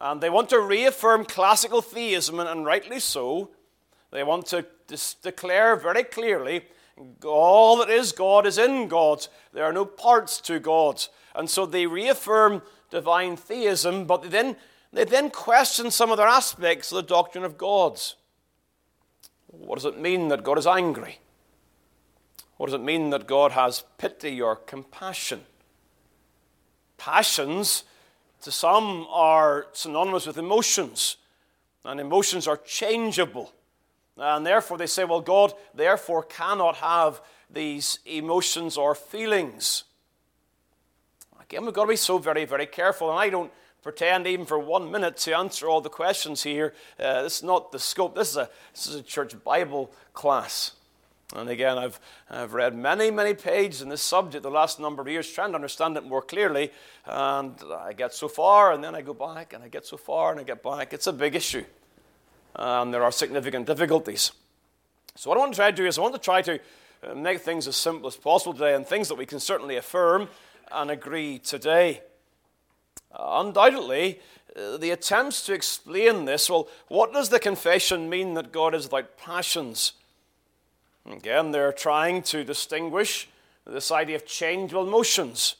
And 0.00 0.20
they 0.20 0.28
want 0.28 0.50
to 0.50 0.60
reaffirm 0.60 1.24
classical 1.24 1.80
theism, 1.80 2.40
and 2.40 2.66
rightly 2.66 2.98
so. 2.98 3.50
They 4.10 4.24
want 4.24 4.46
to 4.46 4.66
dis- 4.88 5.14
declare 5.14 5.76
very 5.76 6.02
clearly 6.02 6.64
all 7.24 7.78
that 7.78 7.88
is 7.88 8.12
God 8.12 8.46
is 8.46 8.58
in 8.58 8.88
God. 8.88 9.26
There 9.52 9.64
are 9.64 9.72
no 9.72 9.84
parts 9.84 10.40
to 10.42 10.58
God. 10.58 11.02
And 11.34 11.48
so 11.48 11.64
they 11.64 11.86
reaffirm 11.86 12.62
divine 12.90 13.36
theism, 13.36 14.04
but 14.04 14.22
they 14.22 14.28
then, 14.28 14.56
they 14.92 15.04
then 15.04 15.30
question 15.30 15.90
some 15.90 16.10
other 16.10 16.26
aspects 16.26 16.92
of 16.92 16.96
the 16.96 17.02
doctrine 17.02 17.44
of 17.44 17.56
God's. 17.56 18.16
What 19.46 19.76
does 19.76 19.84
it 19.84 19.98
mean 19.98 20.28
that 20.28 20.44
God 20.44 20.58
is 20.58 20.66
angry? 20.66 21.18
What 22.62 22.68
does 22.68 22.74
it 22.74 22.84
mean 22.84 23.10
that 23.10 23.26
God 23.26 23.50
has 23.50 23.82
pity 23.98 24.40
or 24.40 24.54
compassion? 24.54 25.40
Passions, 26.96 27.82
to 28.42 28.52
some, 28.52 29.04
are 29.10 29.66
synonymous 29.72 30.28
with 30.28 30.38
emotions, 30.38 31.16
and 31.84 31.98
emotions 31.98 32.46
are 32.46 32.58
changeable. 32.58 33.52
And 34.16 34.46
therefore, 34.46 34.78
they 34.78 34.86
say, 34.86 35.02
well, 35.02 35.20
God 35.20 35.54
therefore 35.74 36.22
cannot 36.22 36.76
have 36.76 37.20
these 37.50 37.98
emotions 38.06 38.76
or 38.76 38.94
feelings. 38.94 39.82
Again, 41.42 41.64
we've 41.64 41.74
got 41.74 41.86
to 41.86 41.88
be 41.88 41.96
so 41.96 42.18
very, 42.18 42.44
very 42.44 42.66
careful. 42.66 43.10
And 43.10 43.18
I 43.18 43.28
don't 43.28 43.50
pretend 43.82 44.28
even 44.28 44.46
for 44.46 44.60
one 44.60 44.88
minute 44.88 45.16
to 45.16 45.36
answer 45.36 45.68
all 45.68 45.80
the 45.80 45.88
questions 45.88 46.44
here. 46.44 46.74
Uh, 46.96 47.22
this 47.22 47.38
is 47.38 47.42
not 47.42 47.72
the 47.72 47.80
scope. 47.80 48.14
This 48.14 48.30
is 48.30 48.36
a, 48.36 48.48
this 48.72 48.86
is 48.86 48.94
a 48.94 49.02
church 49.02 49.34
Bible 49.42 49.92
class. 50.12 50.76
And 51.34 51.48
again, 51.48 51.78
I've, 51.78 51.98
I've 52.30 52.52
read 52.52 52.74
many, 52.74 53.10
many 53.10 53.34
pages 53.34 53.80
in 53.80 53.88
this 53.88 54.02
subject 54.02 54.42
the 54.42 54.50
last 54.50 54.78
number 54.78 55.02
of 55.02 55.08
years, 55.08 55.30
trying 55.30 55.50
to 55.50 55.54
understand 55.54 55.96
it 55.96 56.04
more 56.04 56.22
clearly. 56.22 56.70
And 57.06 57.54
I 57.74 57.92
get 57.94 58.12
so 58.12 58.28
far, 58.28 58.72
and 58.72 58.84
then 58.84 58.94
I 58.94 59.02
go 59.02 59.14
back, 59.14 59.52
and 59.52 59.64
I 59.64 59.68
get 59.68 59.86
so 59.86 59.96
far, 59.96 60.32
and 60.32 60.40
I 60.40 60.42
get 60.44 60.62
back. 60.62 60.92
It's 60.92 61.06
a 61.06 61.12
big 61.12 61.34
issue. 61.34 61.64
And 62.54 62.92
there 62.92 63.02
are 63.02 63.12
significant 63.12 63.66
difficulties. 63.66 64.32
So, 65.14 65.30
what 65.30 65.36
I 65.36 65.40
want 65.40 65.52
to 65.52 65.56
try 65.56 65.70
to 65.70 65.76
do 65.76 65.86
is 65.86 65.98
I 65.98 66.02
want 66.02 66.14
to 66.14 66.20
try 66.20 66.42
to 66.42 66.60
uh, 67.02 67.14
make 67.14 67.40
things 67.40 67.66
as 67.66 67.76
simple 67.76 68.06
as 68.08 68.16
possible 68.16 68.52
today, 68.52 68.74
and 68.74 68.86
things 68.86 69.08
that 69.08 69.16
we 69.16 69.26
can 69.26 69.40
certainly 69.40 69.76
affirm 69.76 70.28
and 70.70 70.90
agree 70.90 71.38
today. 71.38 72.02
Uh, 73.10 73.42
undoubtedly, 73.44 74.20
uh, 74.54 74.76
the 74.76 74.90
attempts 74.90 75.44
to 75.46 75.54
explain 75.54 76.26
this 76.26 76.50
well, 76.50 76.68
what 76.88 77.12
does 77.12 77.30
the 77.30 77.38
confession 77.38 78.10
mean 78.10 78.34
that 78.34 78.52
God 78.52 78.74
is 78.74 78.84
without 78.84 79.16
passions? 79.16 79.94
Again, 81.10 81.50
they're 81.50 81.72
trying 81.72 82.22
to 82.24 82.44
distinguish 82.44 83.28
this 83.66 83.90
idea 83.90 84.16
of 84.16 84.26
changeable 84.26 84.86
emotions. 84.86 85.56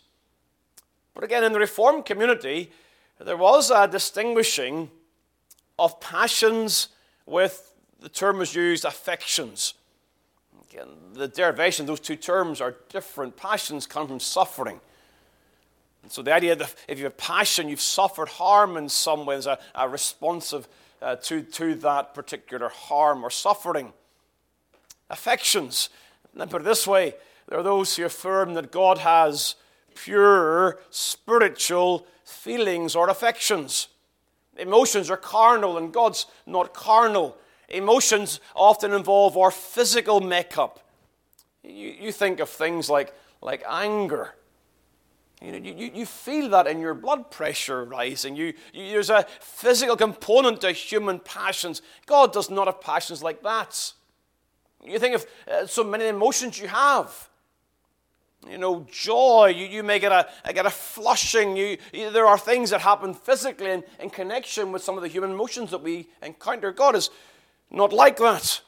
But 1.15 1.25
again, 1.25 1.45
in 1.45 1.53
the 1.53 1.59
Reformed 1.59 2.05
community, 2.07 2.71
there 3.19 3.37
was 3.37 3.71
a 3.71 3.87
distinguishing 3.87 4.91
of 5.79 6.01
passions 6.01 6.89
with 7.27 7.75
the 8.01 8.09
term 8.09 8.39
was 8.39 8.55
used 8.55 8.85
affections. 8.85 9.75
Again, 10.71 10.89
the 11.13 11.29
derivation 11.29 11.85
of 11.85 11.87
those 11.89 12.01
two 12.01 12.17
terms 12.17 12.61
are 12.61 12.77
different. 12.89 13.37
Passions 13.37 13.87
come 13.87 14.09
from 14.09 14.21
suffering. 14.21 14.81
And 16.03 16.11
so 16.11 16.23
the 16.23 16.35
idea 16.35 16.57
that 16.57 16.75
if 16.89 16.99
you 16.99 17.05
have 17.05 17.17
passion, 17.17 17.69
you've 17.69 17.81
suffered 17.81 18.29
harm 18.29 18.77
in 18.77 18.89
some 18.89 19.25
way, 19.25 19.37
there's 19.37 19.47
a, 19.47 19.59
a 19.75 19.89
responsive 19.89 20.67
uh, 21.01 21.17
to, 21.17 21.43
to 21.43 21.75
that 21.77 22.15
particular 22.15 22.69
harm 22.69 23.25
or 23.25 23.31
suffering. 23.31 23.93
Affections. 25.13 25.91
Let 26.35 26.49
me 26.49 26.51
put 26.51 26.63
it 26.63 26.65
this 26.65 26.87
way 26.87 27.15
there 27.49 27.59
are 27.59 27.63
those 27.63 27.95
who 27.95 28.05
affirm 28.05 28.55
that 28.55 28.73
God 28.73 28.99
has 28.99 29.57
pure 29.95 30.81
spiritual 30.91 32.07
feelings 32.25 32.97
or 32.97 33.11
affections. 33.11 33.89
Emotions 34.57 35.11
are 35.11 35.17
carnal, 35.17 35.77
and 35.77 35.93
God's 35.93 36.27
not 36.47 36.73
carnal. 36.73 37.37
Emotions 37.69 38.41
often 38.55 38.93
involve 38.93 39.37
our 39.37 39.51
physical 39.51 40.21
makeup. 40.21 40.81
You, 41.63 41.95
you 42.01 42.13
think 42.13 42.41
of 42.41 42.49
things 42.49 42.89
like, 42.91 43.15
like 43.41 43.63
anger. 43.69 44.35
You, 45.43 45.53
know, 45.53 45.59
you, 45.59 45.91
you 45.95 46.07
feel 46.07 46.49
that 46.51 46.67
in 46.67 46.81
your 46.81 46.95
blood 46.95 47.31
pressure 47.31 47.85
rising. 47.85 48.37
You, 48.37 48.53
you, 48.73 48.93
there's 48.93 49.11
a 49.11 49.27
physical 49.41 49.97
component 49.97 50.61
to 50.61 50.73
human 50.73 51.19
passions. 51.19 51.83
God 52.07 52.33
does 52.33 52.49
not 52.49 52.67
have 52.67 52.81
passions 52.81 53.23
like 53.23 53.43
that. 53.43 53.93
You 54.85 54.99
think 54.99 55.15
of 55.15 55.27
uh, 55.51 55.67
so 55.67 55.85
many 55.85 56.09
emotions 56.09 56.59
you 56.59 56.69
have. 56.69 57.29
You 58.49 58.59
know, 58.59 58.85
joy, 58.91 59.55
you, 59.57 59.67
you 59.67 59.83
may 59.85 60.01
get 60.01 60.11
a, 60.11 60.53
get 60.53 60.67
a 60.67 60.71
flushing. 60.71 61.57
You, 61.57 61.79
you, 61.93 62.11
there 62.11 62.27
are 62.27 62.39
things 62.39 62.71
that 62.71 62.81
happen 62.81 63.15
physically 63.15 63.71
in, 63.71 63.85
in 64.01 64.11
connection 64.11 64.73
with 64.73 64.83
some 64.83 64.97
of 64.97 65.03
the 65.03 65.09
human 65.09 65.31
emotions 65.31 65.71
that 65.71 65.83
we 65.83 66.09
encounter. 66.23 66.73
God 66.73 66.97
is 66.97 67.11
not 67.71 67.93
like 67.93 68.17
that. 68.17 68.61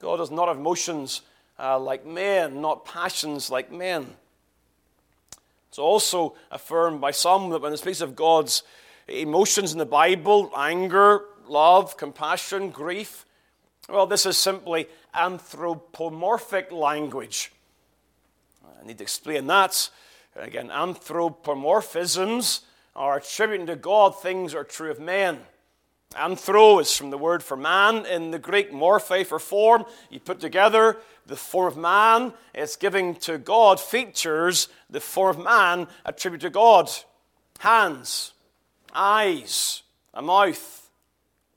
God 0.00 0.16
does 0.16 0.32
not 0.32 0.48
have 0.48 0.56
emotions 0.56 1.22
uh, 1.60 1.78
like 1.78 2.04
men, 2.04 2.60
not 2.60 2.84
passions 2.84 3.50
like 3.50 3.70
men. 3.70 4.16
It's 5.68 5.78
also 5.78 6.34
affirmed 6.50 7.00
by 7.00 7.12
some 7.12 7.50
that 7.50 7.62
when 7.62 7.72
it 7.72 7.78
speaks 7.78 8.00
of 8.00 8.16
God's 8.16 8.64
emotions 9.06 9.72
in 9.72 9.78
the 9.78 9.86
Bible, 9.86 10.50
anger, 10.56 11.22
love, 11.46 11.96
compassion, 11.96 12.70
grief, 12.70 13.24
well, 13.88 14.06
this 14.06 14.26
is 14.26 14.36
simply 14.36 14.88
anthropomorphic 15.14 16.72
language. 16.72 17.52
I 18.64 18.86
need 18.86 18.98
to 18.98 19.04
explain 19.04 19.46
that. 19.48 19.90
Again, 20.36 20.68
anthropomorphisms 20.68 22.60
are 22.96 23.16
attributing 23.18 23.66
to 23.66 23.76
God 23.76 24.20
things 24.20 24.52
that 24.52 24.58
are 24.58 24.64
true 24.64 24.90
of 24.90 25.00
men. 25.00 25.40
Anthro 26.14 26.80
is 26.80 26.94
from 26.94 27.10
the 27.10 27.18
word 27.18 27.42
for 27.42 27.56
man 27.56 28.04
in 28.06 28.30
the 28.30 28.38
Greek, 28.38 28.70
morphe 28.70 29.24
for 29.24 29.38
form. 29.38 29.84
You 30.10 30.20
put 30.20 30.40
together 30.40 30.98
the 31.26 31.36
form 31.36 31.68
of 31.68 31.76
man, 31.78 32.34
it's 32.54 32.76
giving 32.76 33.14
to 33.16 33.38
God 33.38 33.80
features 33.80 34.68
the 34.90 35.00
form 35.00 35.38
of 35.38 35.44
man 35.44 35.88
attribute 36.04 36.42
to 36.42 36.50
God 36.50 36.90
hands, 37.60 38.32
eyes, 38.92 39.82
a 40.12 40.20
mouth. 40.20 40.90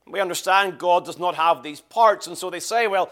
We 0.08 0.20
understand 0.20 0.78
God 0.78 1.04
does 1.04 1.18
not 1.18 1.36
have 1.36 1.64
these 1.64 1.82
parts, 1.82 2.28
and 2.28 2.38
so 2.38 2.50
they 2.50 2.60
say, 2.60 2.86
well, 2.88 3.12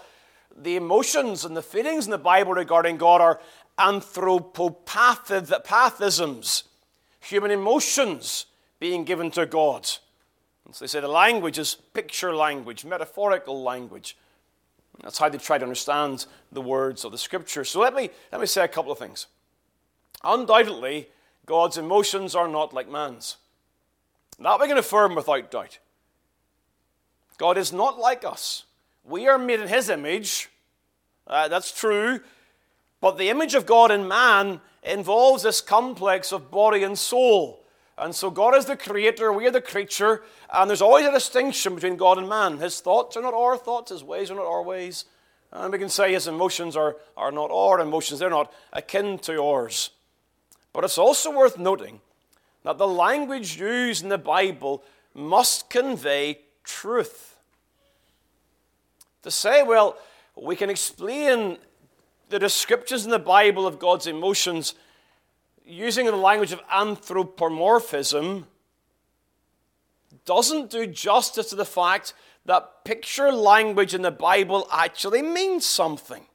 the 0.55 0.75
emotions 0.75 1.45
and 1.45 1.57
the 1.57 1.61
feelings 1.61 2.05
in 2.05 2.11
the 2.11 2.17
Bible 2.17 2.53
regarding 2.53 2.97
God 2.97 3.21
are 3.21 3.39
anthropopathisms, 3.77 6.63
human 7.19 7.51
emotions 7.51 8.47
being 8.79 9.03
given 9.03 9.29
to 9.31 9.45
God. 9.45 9.89
And 10.65 10.75
so 10.75 10.83
they 10.83 10.87
say 10.87 10.99
the 10.99 11.07
language 11.07 11.57
is 11.57 11.75
picture 11.75 12.35
language, 12.35 12.85
metaphorical 12.85 13.63
language. 13.63 14.17
That's 15.01 15.17
how 15.17 15.29
they 15.29 15.37
try 15.37 15.57
to 15.57 15.63
understand 15.63 16.25
the 16.51 16.61
words 16.61 17.03
of 17.03 17.11
the 17.11 17.17
scripture. 17.17 17.63
So 17.63 17.79
let 17.79 17.95
me, 17.95 18.09
let 18.31 18.39
me 18.39 18.47
say 18.47 18.63
a 18.63 18.67
couple 18.67 18.91
of 18.91 18.99
things. 18.99 19.27
Undoubtedly, 20.23 21.07
God's 21.45 21.77
emotions 21.77 22.35
are 22.35 22.47
not 22.47 22.73
like 22.73 22.89
man's. 22.89 23.37
That 24.39 24.59
we 24.59 24.67
can 24.67 24.77
affirm 24.77 25.15
without 25.15 25.51
doubt. 25.51 25.79
God 27.37 27.57
is 27.57 27.73
not 27.73 27.99
like 27.99 28.23
us. 28.23 28.63
We 29.03 29.27
are 29.27 29.37
made 29.37 29.59
in 29.59 29.67
His 29.67 29.89
image. 29.89 30.49
Uh, 31.27 31.47
that's 31.47 31.77
true. 31.77 32.19
But 33.01 33.17
the 33.17 33.29
image 33.29 33.53
of 33.53 33.65
God 33.65 33.91
in 33.91 34.07
man 34.07 34.61
involves 34.83 35.43
this 35.43 35.61
complex 35.61 36.31
of 36.31 36.51
body 36.51 36.83
and 36.83 36.97
soul. 36.97 37.63
And 37.97 38.15
so 38.15 38.31
God 38.31 38.55
is 38.55 38.65
the 38.65 38.75
creator, 38.75 39.31
we 39.31 39.45
are 39.45 39.51
the 39.51 39.61
creature, 39.61 40.23
and 40.51 40.69
there's 40.69 40.81
always 40.81 41.05
a 41.05 41.11
distinction 41.11 41.75
between 41.75 41.95
God 41.95 42.17
and 42.17 42.27
man. 42.27 42.57
His 42.57 42.79
thoughts 42.79 43.15
are 43.15 43.21
not 43.21 43.35
our 43.35 43.55
thoughts, 43.55 43.91
his 43.91 44.03
ways 44.03 44.31
are 44.31 44.35
not 44.35 44.45
our 44.45 44.63
ways. 44.63 45.05
And 45.51 45.71
we 45.71 45.77
can 45.77 45.89
say 45.89 46.11
his 46.11 46.27
emotions 46.27 46.75
are, 46.75 46.97
are 47.15 47.31
not 47.31 47.51
our 47.51 47.79
emotions, 47.79 48.19
they're 48.19 48.29
not 48.29 48.51
akin 48.71 49.19
to 49.19 49.43
ours. 49.43 49.91
But 50.73 50.83
it's 50.83 50.97
also 50.97 51.31
worth 51.31 51.59
noting 51.59 52.01
that 52.63 52.79
the 52.79 52.87
language 52.87 53.59
used 53.59 54.01
in 54.01 54.09
the 54.09 54.17
Bible 54.17 54.83
must 55.13 55.69
convey 55.69 56.39
truth. 56.63 57.32
To 59.23 59.31
say, 59.31 59.63
well, 59.63 59.97
we 60.35 60.55
can 60.55 60.69
explain 60.69 61.57
the 62.29 62.39
descriptions 62.39 63.05
in 63.05 63.11
the 63.11 63.19
Bible 63.19 63.67
of 63.67 63.79
God's 63.79 64.07
emotions 64.07 64.75
using 65.65 66.05
the 66.05 66.15
language 66.15 66.51
of 66.51 66.61
anthropomorphism 66.71 68.47
doesn't 70.25 70.69
do 70.69 70.87
justice 70.87 71.49
to 71.49 71.55
the 71.55 71.65
fact 71.65 72.13
that 72.45 72.83
picture 72.83 73.31
language 73.31 73.93
in 73.93 74.01
the 74.01 74.11
Bible 74.11 74.67
actually 74.71 75.21
means 75.21 75.65
something. 75.65 76.25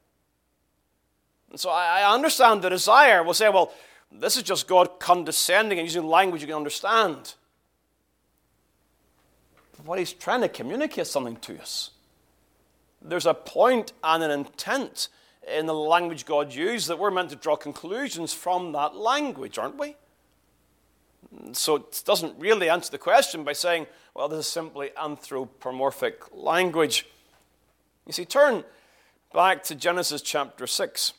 And 1.51 1.59
so 1.59 1.69
I 1.69 2.11
understand 2.11 2.61
the 2.61 2.69
desire. 2.69 3.23
We'll 3.23 3.33
say, 3.33 3.49
well, 3.49 3.73
this 4.11 4.37
is 4.37 4.43
just 4.43 4.67
God 4.67 4.99
condescending 4.99 5.79
and 5.79 5.87
using 5.87 6.07
language 6.07 6.41
you 6.41 6.47
can 6.47 6.55
understand. 6.55 7.35
But 9.77 9.85
what 9.85 9.99
he's 9.99 10.13
trying 10.13 10.41
to 10.41 10.49
communicate 10.49 11.07
something 11.07 11.37
to 11.37 11.59
us. 11.59 11.91
There's 13.01 13.25
a 13.25 13.33
point 13.33 13.93
and 14.03 14.23
an 14.23 14.31
intent 14.31 15.07
in 15.47 15.65
the 15.65 15.73
language 15.73 16.25
God 16.25 16.53
used 16.53 16.87
that 16.89 16.99
we're 16.99 17.11
meant 17.11 17.29
to 17.29 17.35
draw 17.35 17.55
conclusions 17.55 18.33
from 18.33 18.71
that 18.73 18.95
language, 18.95 19.57
aren't 19.57 19.77
we? 19.77 19.95
So 21.53 21.75
it 21.75 22.03
doesn't 22.05 22.39
really 22.39 22.69
answer 22.69 22.91
the 22.91 22.97
question 22.97 23.43
by 23.43 23.53
saying, 23.53 23.87
well, 24.13 24.27
this 24.27 24.39
is 24.39 24.47
simply 24.51 24.91
anthropomorphic 25.01 26.23
language. 26.33 27.05
You 28.05 28.13
see, 28.13 28.25
turn 28.25 28.63
back 29.33 29.63
to 29.65 29.75
Genesis 29.75 30.21
chapter 30.21 30.65
6. 30.65 31.13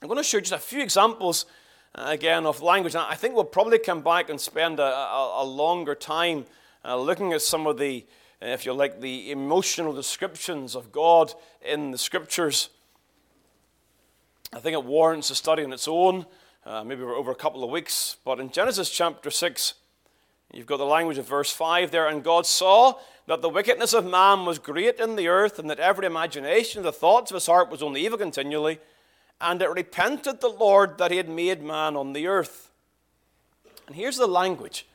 I'm 0.00 0.08
going 0.08 0.18
to 0.18 0.24
show 0.24 0.40
just 0.40 0.52
a 0.52 0.58
few 0.58 0.80
examples, 0.80 1.46
uh, 1.94 2.06
again, 2.08 2.46
of 2.46 2.62
language. 2.62 2.94
And 2.94 3.04
I 3.04 3.14
think 3.14 3.34
we'll 3.34 3.44
probably 3.44 3.78
come 3.78 4.02
back 4.02 4.30
and 4.30 4.40
spend 4.40 4.78
a, 4.78 4.84
a, 4.84 5.42
a 5.42 5.44
longer 5.44 5.94
time 5.94 6.46
uh, 6.84 6.96
looking 6.96 7.32
at 7.32 7.42
some 7.42 7.66
of 7.66 7.78
the, 7.78 8.04
if 8.50 8.66
you 8.66 8.72
like, 8.72 9.00
the 9.00 9.30
emotional 9.30 9.92
descriptions 9.92 10.74
of 10.74 10.90
God 10.90 11.32
in 11.64 11.90
the 11.92 11.98
scriptures. 11.98 12.70
I 14.52 14.58
think 14.58 14.74
it 14.74 14.84
warrants 14.84 15.30
a 15.30 15.34
study 15.34 15.64
on 15.64 15.72
its 15.72 15.88
own, 15.88 16.26
uh, 16.66 16.84
maybe 16.84 17.02
over 17.02 17.30
a 17.30 17.36
couple 17.36 17.64
of 17.64 17.70
weeks. 17.70 18.16
But 18.24 18.40
in 18.40 18.50
Genesis 18.50 18.90
chapter 18.90 19.30
6, 19.30 19.74
you've 20.52 20.66
got 20.66 20.78
the 20.78 20.84
language 20.84 21.18
of 21.18 21.28
verse 21.28 21.52
5 21.52 21.90
there. 21.90 22.08
And 22.08 22.24
God 22.24 22.44
saw 22.44 22.94
that 23.26 23.42
the 23.42 23.48
wickedness 23.48 23.94
of 23.94 24.04
man 24.04 24.44
was 24.44 24.58
great 24.58 24.98
in 24.98 25.16
the 25.16 25.28
earth, 25.28 25.58
and 25.58 25.70
that 25.70 25.78
every 25.78 26.06
imagination 26.06 26.80
of 26.80 26.84
the 26.84 26.92
thoughts 26.92 27.30
of 27.30 27.36
his 27.36 27.46
heart 27.46 27.70
was 27.70 27.82
only 27.82 28.04
evil 28.04 28.18
continually. 28.18 28.80
And 29.40 29.62
it 29.62 29.70
repented 29.70 30.40
the 30.40 30.48
Lord 30.48 30.98
that 30.98 31.10
he 31.10 31.16
had 31.16 31.28
made 31.28 31.62
man 31.62 31.96
on 31.96 32.12
the 32.12 32.26
earth. 32.26 32.70
And 33.86 33.96
here's 33.96 34.16
the 34.16 34.26
language. 34.26 34.86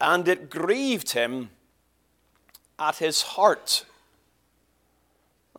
And 0.00 0.26
it 0.28 0.50
grieved 0.50 1.12
him 1.12 1.50
at 2.78 2.96
his 2.96 3.22
heart. 3.22 3.84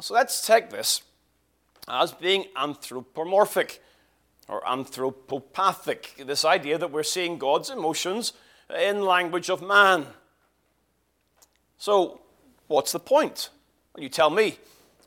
So 0.01 0.13
let's 0.13 0.45
take 0.45 0.69
this 0.69 1.01
as 1.87 2.11
being 2.11 2.45
anthropomorphic 2.55 3.81
or 4.47 4.61
anthropopathic. 4.61 6.25
This 6.25 6.43
idea 6.43 6.77
that 6.77 6.91
we're 6.91 7.03
seeing 7.03 7.37
God's 7.37 7.69
emotions 7.69 8.33
in 8.69 9.01
language 9.01 9.49
of 9.49 9.61
man. 9.61 10.07
So, 11.77 12.21
what's 12.67 12.91
the 12.91 12.99
point? 12.99 13.49
Well, 13.93 14.03
you 14.03 14.09
tell 14.09 14.29
me. 14.29 14.57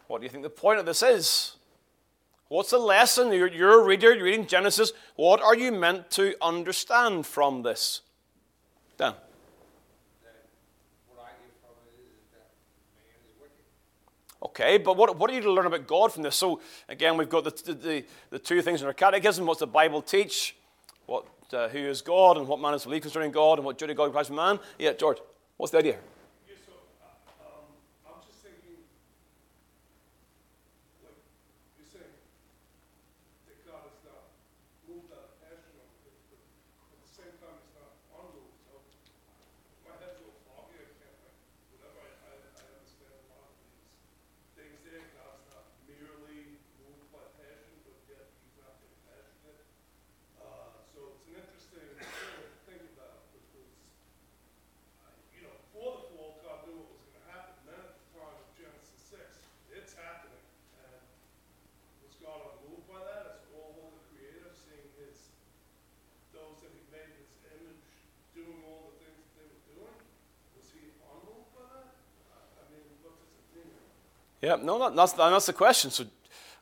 What 0.07 0.21
do 0.21 0.25
you 0.25 0.31
think 0.31 0.43
the 0.43 0.51
point 0.51 0.79
of 0.79 0.87
this 0.87 1.03
is? 1.03 1.57
What's 2.49 2.71
the 2.71 2.79
lesson? 2.79 3.33
You're, 3.33 3.49
you're 3.49 3.83
a 3.83 3.85
reader, 3.85 4.15
you're 4.15 4.25
reading 4.25 4.47
Genesis. 4.47 4.93
What 5.17 5.43
are 5.43 5.55
you 5.55 5.71
meant 5.71 6.11
to 6.13 6.35
understand 6.41 7.27
from 7.27 7.63
this? 7.63 8.01
Dan. 8.97 9.15
Okay, 14.41 14.79
but 14.79 14.97
what, 14.97 15.17
what 15.17 15.31
are 15.31 15.35
you 15.35 15.41
to 15.41 15.53
learn 15.53 15.67
about 15.67 15.87
God 15.87 16.13
from 16.13 16.23
this? 16.23 16.37
So, 16.37 16.61
again, 16.89 17.17
we've 17.17 17.29
got 17.29 17.45
the, 17.45 17.73
the, 17.73 18.05
the 18.31 18.39
two 18.39 18.63
things 18.63 18.81
in 18.81 18.87
our 18.87 18.93
catechism 18.93 19.47
what's 19.47 19.61
the 19.61 19.67
Bible 19.67 20.01
teach, 20.01 20.55
what, 21.07 21.27
uh, 21.53 21.69
who 21.69 21.79
is 21.79 22.03
God, 22.03 22.37
and 22.37 22.47
what 22.47 22.61
man 22.61 22.75
is 22.75 22.85
belief 22.85 23.03
concerning 23.03 23.33
God, 23.33 23.59
and 23.59 23.65
what 23.65 23.79
duty 23.79 23.95
God 23.95 24.05
requires 24.05 24.29
from 24.29 24.37
man. 24.37 24.61
Yeah, 24.79 24.93
George, 24.93 25.19
what's 25.57 25.73
the 25.73 25.79
idea? 25.79 25.99
Yeah, 74.41 74.57
no, 74.63 74.79
that, 74.79 74.95
that's, 74.95 75.13
that's 75.13 75.47
the 75.47 75.53
question. 75.53 75.91
So, 75.91 76.05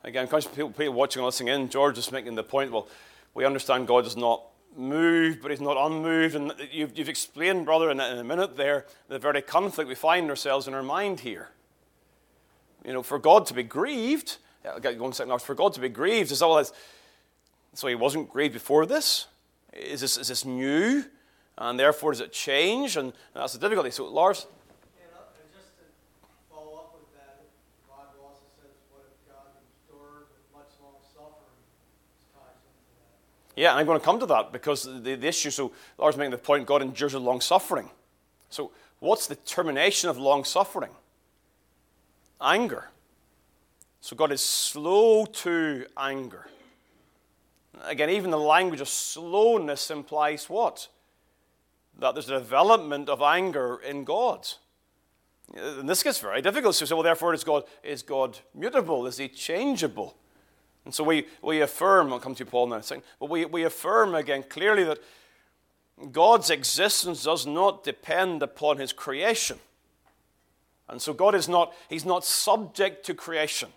again, 0.02 0.28
people, 0.28 0.70
people 0.70 0.94
watching 0.94 1.20
and 1.20 1.26
listening 1.26 1.54
in, 1.54 1.68
George 1.68 1.98
is 1.98 2.10
making 2.10 2.34
the 2.34 2.42
point 2.42 2.72
well, 2.72 2.88
we 3.34 3.44
understand 3.44 3.86
God 3.86 4.06
is 4.06 4.16
not 4.16 4.42
moved, 4.76 5.42
but 5.42 5.50
he's 5.50 5.60
not 5.60 5.76
unmoved. 5.76 6.34
And 6.34 6.54
you've, 6.72 6.96
you've 6.96 7.08
explained, 7.08 7.66
brother, 7.66 7.90
in, 7.90 8.00
in 8.00 8.18
a 8.18 8.24
minute 8.24 8.56
there, 8.56 8.86
the 9.08 9.18
very 9.18 9.42
conflict 9.42 9.88
we 9.88 9.94
find 9.94 10.30
ourselves 10.30 10.66
in 10.66 10.74
our 10.74 10.82
mind 10.82 11.20
here. 11.20 11.50
You 12.84 12.92
know, 12.92 13.02
for 13.02 13.18
God 13.18 13.46
to 13.46 13.54
be 13.54 13.62
grieved, 13.62 14.38
I'll 14.64 14.80
get 14.80 14.98
one 14.98 15.12
second 15.12 15.40
for 15.42 15.54
God 15.54 15.74
to 15.74 15.80
be 15.80 15.88
grieved 15.88 16.32
is 16.32 16.40
all 16.40 16.58
as, 16.58 16.72
so 17.74 17.88
he 17.88 17.94
wasn't 17.94 18.30
grieved 18.30 18.54
before 18.54 18.86
this? 18.86 19.26
Is 19.72 20.00
this, 20.00 20.16
is 20.16 20.28
this 20.28 20.44
new? 20.44 21.04
And 21.58 21.78
therefore, 21.78 22.12
does 22.12 22.20
it 22.20 22.32
change? 22.32 22.96
And 22.96 23.12
that's 23.34 23.52
the 23.52 23.58
difficulty. 23.58 23.90
So, 23.90 24.06
Lars? 24.06 24.46
Yeah, 33.56 33.70
and 33.70 33.80
I'm 33.80 33.86
going 33.86 33.98
to 33.98 34.04
come 34.04 34.20
to 34.20 34.26
that 34.26 34.52
because 34.52 34.84
the, 34.84 35.16
the 35.16 35.26
issue, 35.26 35.50
so 35.50 35.72
Lars 35.96 36.16
making 36.16 36.32
the 36.32 36.38
point, 36.38 36.66
God 36.66 36.82
endures 36.82 37.14
with 37.14 37.22
long 37.22 37.40
suffering. 37.40 37.90
So, 38.50 38.70
what's 39.00 39.26
the 39.26 39.34
termination 39.34 40.10
of 40.10 40.18
long 40.18 40.44
suffering? 40.44 40.90
Anger. 42.40 42.90
So, 44.02 44.14
God 44.14 44.30
is 44.30 44.42
slow 44.42 45.24
to 45.24 45.86
anger. 45.96 46.46
Again, 47.84 48.10
even 48.10 48.30
the 48.30 48.38
language 48.38 48.80
of 48.80 48.88
slowness 48.88 49.90
implies 49.90 50.50
what? 50.50 50.88
That 51.98 52.14
there's 52.14 52.28
a 52.28 52.38
development 52.38 53.08
of 53.08 53.22
anger 53.22 53.80
in 53.82 54.04
God. 54.04 54.46
And 55.54 55.88
this 55.88 56.02
gets 56.02 56.18
very 56.18 56.42
difficult. 56.42 56.74
So, 56.74 56.94
well, 56.94 57.02
therefore, 57.02 57.32
is 57.32 57.42
God, 57.42 57.64
is 57.82 58.02
God 58.02 58.38
mutable? 58.54 59.06
Is 59.06 59.16
he 59.16 59.28
changeable? 59.28 60.14
And 60.86 60.94
so 60.94 61.02
we, 61.02 61.26
we 61.42 61.62
affirm, 61.62 62.12
I'll 62.12 62.20
come 62.20 62.36
to 62.36 62.46
Paul 62.46 62.68
now, 62.68 62.80
but 63.18 63.28
we, 63.28 63.44
we 63.44 63.64
affirm 63.64 64.14
again 64.14 64.44
clearly 64.48 64.84
that 64.84 65.00
God's 66.12 66.48
existence 66.48 67.24
does 67.24 67.44
not 67.44 67.82
depend 67.82 68.40
upon 68.40 68.78
his 68.78 68.92
creation. 68.92 69.58
And 70.88 71.02
so 71.02 71.12
God 71.12 71.34
is 71.34 71.48
not, 71.48 71.74
he's 71.88 72.04
not 72.04 72.24
subject 72.24 73.04
to 73.06 73.14
creation. 73.14 73.70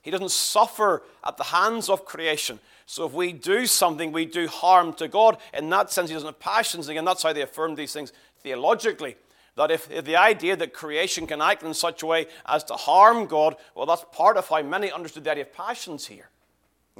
He 0.00 0.10
doesn't 0.10 0.30
suffer 0.30 1.02
at 1.22 1.36
the 1.36 1.44
hands 1.44 1.90
of 1.90 2.06
creation. 2.06 2.58
So 2.86 3.04
if 3.04 3.12
we 3.12 3.34
do 3.34 3.66
something, 3.66 4.10
we 4.10 4.24
do 4.24 4.48
harm 4.48 4.94
to 4.94 5.06
God. 5.06 5.36
In 5.52 5.68
that 5.68 5.92
sense, 5.92 6.08
he 6.08 6.14
doesn't 6.14 6.26
have 6.26 6.40
passions. 6.40 6.88
Again, 6.88 7.04
that's 7.04 7.22
how 7.22 7.34
they 7.34 7.42
affirm 7.42 7.74
these 7.74 7.92
things 7.92 8.14
theologically. 8.42 9.16
That 9.56 9.70
if, 9.70 9.90
if, 9.90 10.06
the 10.06 10.16
idea 10.16 10.56
that 10.56 10.72
creation 10.72 11.26
can 11.26 11.42
act 11.42 11.62
in 11.62 11.74
such 11.74 12.02
a 12.02 12.06
way 12.06 12.26
as 12.46 12.64
to 12.64 12.74
harm 12.74 13.26
God, 13.26 13.56
well, 13.74 13.84
that's 13.84 14.06
part 14.12 14.38
of 14.38 14.48
how 14.48 14.62
many 14.62 14.90
understood 14.90 15.24
the 15.24 15.30
idea 15.30 15.44
of 15.44 15.52
passions 15.52 16.06
here. 16.06 16.30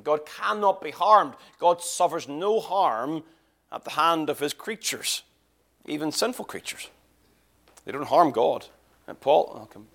God 0.03 0.27
cannot 0.27 0.83
be 0.83 0.91
harmed. 0.91 1.35
God 1.59 1.81
suffers 1.81 2.29
no 2.29 2.59
harm 2.59 3.23
at 3.71 3.85
the 3.85 3.91
hand 3.91 4.29
of 4.29 4.41
his 4.41 4.53
creatures, 4.53 5.23
even 5.87 6.11
sinful 6.11 6.47
creatures. 6.47 6.89
They 7.85 7.93
don't 7.93 8.07
harm 8.07 8.33
God. 8.33 8.67
And 9.07 9.21
Paul, 9.21 9.55
I'll 9.57 9.67
come. 9.67 9.87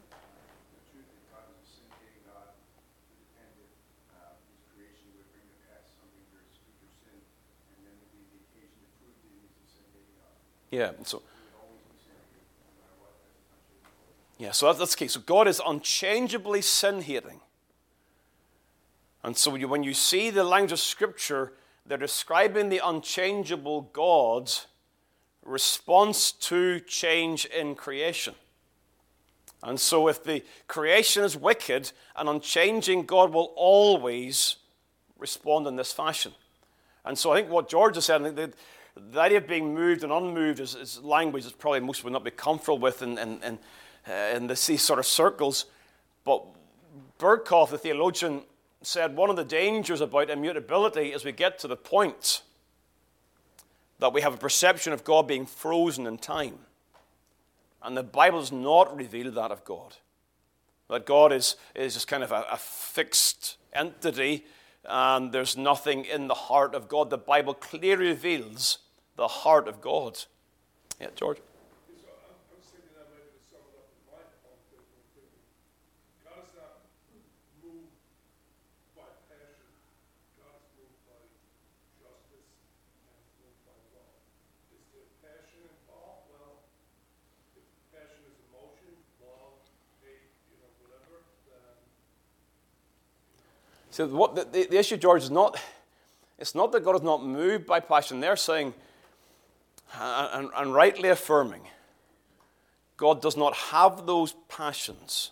Yeah, 10.72 10.92
so 11.04 11.24
yeah, 14.38 14.52
so 14.52 14.68
that's, 14.68 14.80
that's 14.80 14.92
the 14.92 14.98
case. 14.98 15.14
So 15.14 15.20
God 15.20 15.48
is 15.48 15.60
unchangeably 15.66 16.62
sin 16.62 17.02
hating. 17.02 17.42
And 19.24 19.36
so 19.36 19.56
when 19.56 19.84
you 19.84 19.94
see 19.94 20.30
the 20.30 20.44
language 20.44 20.72
of 20.72 20.80
Scripture, 20.80 21.54
they're 21.86 21.98
describing 21.98 22.70
the 22.70 22.82
unchangeable 22.84 23.82
God's 23.94 24.68
response 25.44 26.32
to 26.32 26.80
change 26.82 27.46
in 27.46 27.76
creation. 27.76 28.36
And 29.62 29.80
so 29.80 30.08
if 30.08 30.24
the 30.24 30.44
creation 30.68 31.24
is 31.24 31.36
wicked, 31.36 31.92
an 32.16 32.28
unchanging 32.28 33.06
God 33.06 33.34
will 33.34 33.52
always 33.56 34.56
respond 35.18 35.68
in 35.68 35.76
this 35.76 35.92
fashion. 35.92 36.32
And 37.04 37.18
so 37.18 37.32
I 37.32 37.38
think 37.38 37.50
what 37.50 37.70
George 37.70 37.96
has 37.96 38.06
said, 38.06 38.24
the, 38.36 38.54
the 38.96 39.20
idea 39.20 39.40
of 39.40 39.48
being 39.48 39.74
moved 39.74 40.04
and 40.04 40.14
unmoved 40.14 40.60
is, 40.60 40.76
is 40.76 41.04
language 41.04 41.44
that 41.44 41.58
probably 41.58 41.82
most 41.82 42.04
would 42.04 42.14
not 42.14 42.24
be 42.24 42.32
comfortable 42.32 42.80
with 42.80 43.02
in, 43.02 43.18
in, 43.18 43.44
in, 43.44 43.60
uh, 44.08 44.36
in 44.36 44.48
these 44.48 44.82
sort 44.82 45.00
of 45.00 45.06
circles. 45.06 45.66
But 46.24 46.46
Berkhof, 47.18 47.72
the 47.72 47.78
theologian, 47.78 48.44
said 48.82 49.16
one 49.16 49.30
of 49.30 49.36
the 49.36 49.44
dangers 49.44 50.02
about 50.02 50.30
immutability 50.30 51.12
is 51.12 51.26
we 51.26 51.32
get 51.32 51.60
to 51.60 51.68
the 51.68 51.76
point 51.76 52.42
that 54.00 54.14
we 54.14 54.22
have 54.22 54.34
a 54.34 54.38
perception 54.38 54.94
of 54.94 55.04
God 55.04 55.28
being 55.28 55.46
frozen 55.46 56.08
in 56.08 56.18
time. 56.18 56.60
And 57.84 57.96
the 57.96 58.04
Bible 58.04 58.40
does 58.40 58.52
not 58.52 58.96
reveal 58.96 59.32
that 59.32 59.52
of 59.52 59.64
God. 59.66 59.96
That 60.90 61.06
God 61.06 61.34
is, 61.34 61.56
is 61.76 61.94
just 61.94 62.08
kind 62.08 62.24
of 62.24 62.32
a, 62.32 62.46
a 62.52 62.58
fixed 62.58 63.58
entity 63.74 64.46
and 64.86 65.32
there's 65.32 65.58
nothing 65.58 66.06
in 66.06 66.28
the 66.28 66.34
heart 66.34 66.74
of 66.74 66.88
God. 66.88 67.10
The 67.10 67.18
Bible 67.18 67.54
clearly 67.54 68.08
reveals 68.08 68.80
the 69.18 69.28
heart 69.28 69.68
of 69.68 69.82
God. 69.82 70.18
Yeah, 71.00 71.08
George? 71.16 71.38
So 94.00 94.08
what 94.08 94.34
the, 94.34 94.46
the, 94.46 94.68
the 94.68 94.80
issue, 94.80 94.96
George, 94.96 95.24
is 95.24 95.30
not, 95.30 95.60
it's 96.38 96.56
not 96.56 96.72
that 96.72 96.86
God 96.86 96.96
is 96.96 97.02
not 97.02 97.22
moved 97.22 97.66
by 97.66 97.82
passion. 97.82 98.22
They're 98.22 98.38
saying, 98.38 98.74
and, 99.94 100.50
and 100.56 100.74
rightly 100.74 101.10
affirming, 101.10 101.64
God 102.96 103.22
does 103.22 103.36
not 103.36 103.54
have 103.56 104.06
those 104.06 104.36
passions 104.48 105.32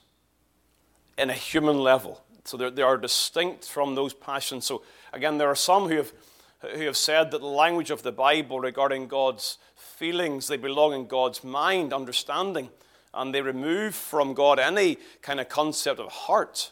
in 1.17 1.30
a 1.30 1.34
human 1.34 1.80
level. 1.80 2.21
So 2.43 2.58
they 2.58 2.82
are 2.82 2.97
distinct 2.97 3.69
from 3.69 3.95
those 3.95 4.13
passions. 4.13 4.65
So 4.65 4.82
again, 5.13 5.38
there 5.38 5.47
are 5.47 5.56
some 5.56 5.88
who 5.88 5.95
have, 5.95 6.12
who 6.60 6.88
have 6.88 6.97
said 6.97 7.32
that 7.32 7.39
the 7.39 7.47
language 7.47 7.89
of 7.89 8.03
the 8.03 8.12
Bible 8.12 8.60
regarding 8.60 9.08
God's 9.08 9.60
feelings, 9.77 10.47
they 10.47 10.58
belong 10.58 10.91
in 10.91 11.08
God's 11.08 11.41
mind, 11.41 11.93
understanding, 11.93 12.67
and 13.13 13.34
they 13.34 13.41
remove 13.41 13.95
from 13.95 14.34
God 14.34 14.60
any 14.60 14.97
kind 15.21 15.39
of 15.39 15.47
concept 15.47 16.01
of 16.01 16.12
heart. 16.12 16.71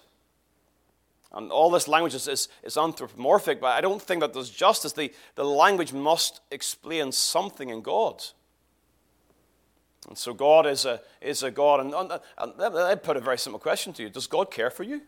And 1.35 1.51
all 1.51 1.69
this 1.69 1.89
language 1.89 2.15
is, 2.15 2.29
is, 2.29 2.47
is, 2.63 2.77
anthropomorphic, 2.77 3.59
but 3.59 3.73
I 3.73 3.81
don't 3.81 4.01
think 4.01 4.21
that 4.21 4.31
does 4.31 4.49
justice. 4.49 4.93
The, 4.93 5.11
the 5.35 5.43
language 5.43 5.91
must 5.91 6.39
explain 6.49 7.11
something 7.11 7.69
in 7.69 7.81
God. 7.81 8.23
And 10.07 10.17
so 10.17 10.33
God 10.33 10.65
is 10.65 10.85
a, 10.85 11.01
is 11.19 11.43
a 11.43 11.51
God. 11.51 11.81
And, 11.81 11.93
and, 11.93 12.11
and 12.37 12.77
I 12.77 12.95
put 12.95 13.17
a 13.17 13.19
very 13.19 13.37
simple 13.37 13.59
question 13.59 13.91
to 13.93 14.03
you 14.03 14.09
Does 14.09 14.27
God 14.27 14.49
care 14.49 14.69
for 14.69 14.83
you? 14.83 15.01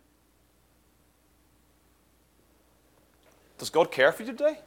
Does 3.58 3.70
God 3.70 3.90
care 3.90 4.12
for 4.12 4.24
you 4.24 4.34
today? 4.34 4.60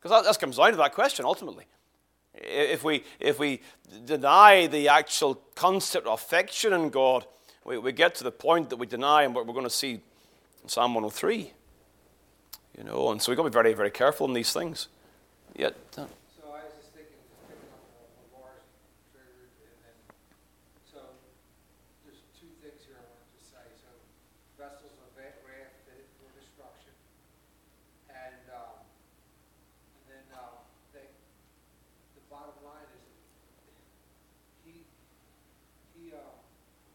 Because 0.00 0.10
that, 0.10 0.28
that 0.28 0.40
comes 0.40 0.56
down 0.56 0.70
to 0.70 0.76
that 0.78 0.94
question 0.94 1.26
ultimately. 1.26 1.66
If 2.34 2.82
we, 2.82 3.04
if 3.20 3.38
we 3.38 3.60
deny 4.06 4.66
the 4.66 4.88
actual 4.88 5.36
concept 5.54 6.06
of 6.06 6.14
affection 6.14 6.72
in 6.72 6.88
God, 6.88 7.26
we, 7.64 7.78
we 7.78 7.92
get 7.92 8.14
to 8.16 8.24
the 8.24 8.32
point 8.32 8.70
that 8.70 8.76
we 8.76 8.86
deny 8.86 9.22
and 9.22 9.34
what 9.34 9.46
we're 9.46 9.52
going 9.52 9.66
to 9.66 9.70
see 9.70 10.00
Psalm 10.66 10.94
103. 10.94 11.52
You 12.78 12.84
know, 12.84 13.10
and 13.10 13.22
so 13.22 13.30
we've 13.30 13.36
got 13.36 13.44
to 13.44 13.50
be 13.50 13.54
very, 13.54 13.72
very 13.74 13.90
careful 13.90 14.26
in 14.26 14.32
these 14.34 14.52
things. 14.52 14.88
Yet, 15.54 15.76
uh, 15.96 16.10
so 16.34 16.50
I 16.50 16.66
was 16.66 16.74
just 16.74 16.90
thinking, 16.90 17.14
just 17.30 17.38
picking 17.46 17.70
up 17.70 17.86
on 18.34 18.42
what 18.42 18.58
triggered, 19.14 19.46
and 19.62 19.78
then, 19.86 19.96
so 20.90 20.98
there's 22.02 22.18
two 22.34 22.50
things 22.58 22.82
here 22.82 22.98
I 22.98 23.06
wanted 23.06 23.30
to 23.38 23.42
say. 23.46 23.62
So 23.78 23.86
vessels 24.58 24.98
of 24.98 25.06
wrath 25.14 25.38
fitted 25.86 26.10
for 26.18 26.26
destruction, 26.34 26.90
and, 28.10 28.42
um, 28.50 28.82
and 28.82 30.04
then 30.10 30.26
uh, 30.34 30.58
they, 30.90 31.06
the 32.18 32.24
bottom 32.26 32.58
line 32.66 32.90
is 32.98 33.06
he 34.66 34.82
he 35.94 36.10
uh, 36.10 36.34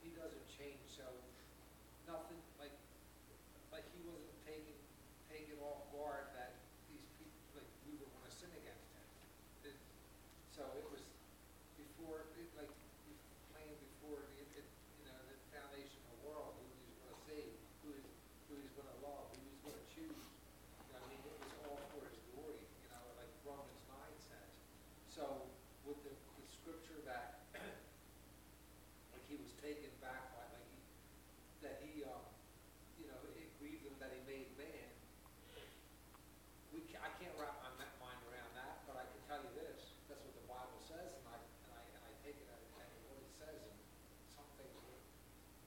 he 0.04 0.12
doesn't 0.20 0.44
change. 0.52 0.84
So 0.92 1.08
nothing 2.04 2.44
like 2.60 2.76
like 3.72 3.88
he 3.96 4.04
wasn't 4.04 4.36
taken 4.44 4.76
taken 5.32 5.56
off 5.64 5.88
guard 5.96 6.28
that 6.36 6.60
these 6.92 7.06
people 7.16 7.40
like 7.56 7.70
we 7.88 7.96
were 8.02 8.10
going 8.12 8.26
to 8.28 8.34
sin 8.36 8.50
against 8.58 8.90
him. 8.98 9.06
It, 9.70 9.78
so 10.58 10.66
it 10.76 10.86
was 10.90 11.06
before 11.78 12.26
it, 12.36 12.50
like 12.58 12.74
playing 13.54 13.78
before 13.94 14.26
the 14.34 14.42
it, 14.58 14.66
you 15.00 15.06
know 15.06 15.16
the 15.30 15.38
foundation 15.54 16.02
of 16.10 16.18
the 16.18 16.22
world 16.34 16.58
who 16.58 16.66
he's 16.82 16.98
going 16.98 17.14
to 17.14 17.22
save, 17.30 17.54
who 17.86 17.94
is 17.94 18.06
who 18.50 18.58
he's 18.58 18.74
going 18.74 18.90
to 18.90 19.00
love, 19.06 19.30
who 19.30 19.38
he's 19.46 19.62
going 19.62 19.78
to 19.78 19.86
choose. 19.94 20.26
You 20.26 20.90
know, 20.98 21.06
I 21.06 21.08
mean, 21.14 21.22
it 21.22 21.38
was 21.38 21.54
all 21.70 21.78
for 21.94 22.02
his 22.10 22.18
glory. 22.34 22.66
You 22.66 22.90
know, 22.90 23.06
like 23.22 23.30
Romans 23.46 23.86
nine 23.94 24.18
says. 24.18 24.50
So 25.06 25.46
with 25.86 26.02
the, 26.02 26.12
the 26.18 26.46
scripture 26.50 26.98
that 27.06 27.46
like 27.54 29.24
he 29.30 29.38
was 29.38 29.54
taken 29.62 29.94
back 30.02 30.34
by 30.34 30.42
like 30.50 30.66
he 30.74 30.82
that 31.62 31.78
he 31.86 32.02
um 32.10 32.26
you 32.98 33.06
know 33.06 33.20
it 33.38 33.54
grieved 33.62 33.86
him 33.86 33.94
that 34.02 34.10
he 34.10 34.22
made 34.26 34.50
man. 34.58 34.90
We 36.74 36.86
ca- 36.90 37.02
I 37.02 37.10
can't 37.18 37.34
wrap 37.42 37.58
my 37.66 37.72
ma- 37.82 37.98
mind 38.02 38.22
around 38.30 38.54
that, 38.54 38.86
but 38.86 38.96
I 39.02 39.06
can 39.10 39.20
tell 39.26 39.42
you 39.42 39.52
this: 39.58 39.98
that's 40.06 40.22
what 40.22 40.36
the 40.38 40.46
Bible 40.46 40.78
says, 40.86 41.10
and 41.18 41.26
I 41.28 41.38
and 41.42 41.72
I 41.74 41.82
and 41.82 42.04
I 42.06 42.12
take 42.22 42.38
it 42.38 42.46
as 42.54 42.62
as 42.78 42.90
what 43.10 43.18
it 43.20 43.32
says. 43.42 43.58
And 43.58 43.78
some 44.30 44.46
things, 44.56 44.70
are- 44.78 44.86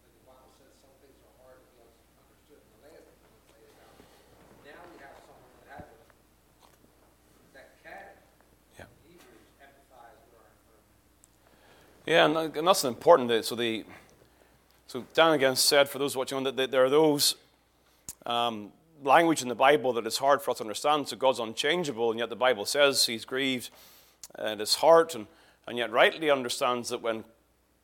like 0.06 0.14
the 0.14 0.24
Bible 0.30 0.52
says, 0.62 0.70
some 0.78 0.94
things 1.02 1.18
are 1.26 1.34
hard 1.42 1.58
to 1.58 1.66
be 1.74 1.82
un- 1.82 1.98
understood. 2.22 2.62
And 2.62 2.70
the 2.78 2.80
last 2.86 3.02
thing 3.02 3.18
I'm 3.18 3.34
going 3.34 3.42
to 3.42 3.50
say 3.50 3.60
is 3.66 3.74
that 3.82 3.92
now 4.70 4.78
we 4.86 4.94
have 5.02 5.16
someone 5.26 5.50
that 5.58 5.66
has 5.74 5.86
a 5.90 5.98
that 7.58 7.68
can 7.82 8.14
Yeah. 8.78 8.86
Hebrews 9.10 9.46
empathize 9.58 10.16
with 10.22 10.38
our 10.38 10.46
infirmity. 10.46 10.96
Yeah, 12.06 12.26
and, 12.26 12.56
and 12.56 12.66
that's 12.66 12.84
an 12.84 12.88
important. 12.88 13.44
So 13.44 13.54
the 13.54 13.84
so 14.88 15.06
Dan 15.14 15.32
again 15.32 15.56
said 15.56 15.88
for 15.88 15.98
those 15.98 16.16
watching 16.16 16.42
that 16.42 16.70
there 16.70 16.84
are 16.84 16.90
those 16.90 17.36
um, 18.26 18.72
language 19.04 19.40
in 19.40 19.48
the 19.48 19.54
Bible 19.54 19.92
that 19.94 20.06
is 20.06 20.18
hard 20.18 20.42
for 20.42 20.50
us 20.50 20.58
to 20.58 20.64
understand. 20.64 21.08
So 21.08 21.16
God's 21.16 21.38
unchangeable, 21.38 22.10
and 22.10 22.18
yet 22.18 22.28
the 22.28 22.36
Bible 22.36 22.66
says 22.66 23.06
He's 23.06 23.24
grieved 23.24 23.70
at 24.36 24.58
His 24.58 24.76
heart, 24.76 25.14
and, 25.14 25.26
and 25.66 25.78
yet 25.78 25.90
rightly 25.92 26.30
understands 26.30 26.88
that 26.88 27.02
when 27.02 27.24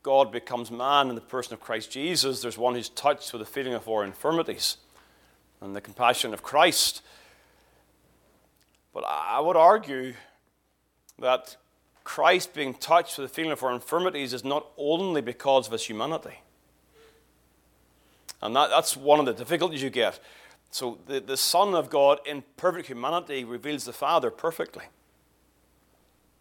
God 0.02 0.32
becomes 0.32 0.70
man 0.70 1.08
in 1.08 1.14
the 1.14 1.20
person 1.20 1.54
of 1.54 1.60
Christ 1.60 1.90
Jesus, 1.90 2.42
there's 2.42 2.58
one 2.58 2.74
who's 2.74 2.88
touched 2.88 3.32
with 3.32 3.40
the 3.40 3.46
feeling 3.46 3.74
of 3.74 3.88
our 3.88 4.04
infirmities 4.04 4.78
and 5.60 5.74
the 5.74 5.80
compassion 5.80 6.34
of 6.34 6.42
Christ. 6.42 7.02
But 8.92 9.04
I 9.06 9.40
would 9.40 9.56
argue 9.56 10.14
that 11.18 11.56
Christ 12.08 12.54
being 12.54 12.72
touched 12.72 13.18
with 13.18 13.28
the 13.28 13.34
feeling 13.34 13.52
of 13.52 13.62
our 13.62 13.74
infirmities 13.74 14.32
is 14.32 14.42
not 14.42 14.66
only 14.78 15.20
because 15.20 15.66
of 15.66 15.72
his 15.72 15.84
humanity. 15.84 16.38
And 18.40 18.56
that, 18.56 18.70
that's 18.70 18.96
one 18.96 19.20
of 19.20 19.26
the 19.26 19.34
difficulties 19.34 19.82
you 19.82 19.90
get. 19.90 20.18
So 20.70 20.96
the, 21.06 21.20
the 21.20 21.36
Son 21.36 21.74
of 21.74 21.90
God 21.90 22.20
in 22.24 22.44
perfect 22.56 22.88
humanity 22.88 23.44
reveals 23.44 23.84
the 23.84 23.92
Father 23.92 24.30
perfectly. 24.30 24.84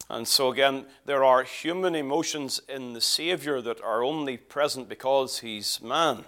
And 0.10 0.26
so 0.26 0.54
again, 0.54 0.86
there 1.06 1.26
are 1.26 1.44
human 1.44 1.96
emotions 1.96 2.62
in 2.70 2.94
the 2.94 3.02
Savior 3.02 3.60
that 3.60 3.82
are 3.82 4.06
only 4.06 4.38
present 4.38 4.88
because 4.88 5.40
he's 5.40 5.82
man. 5.82 6.24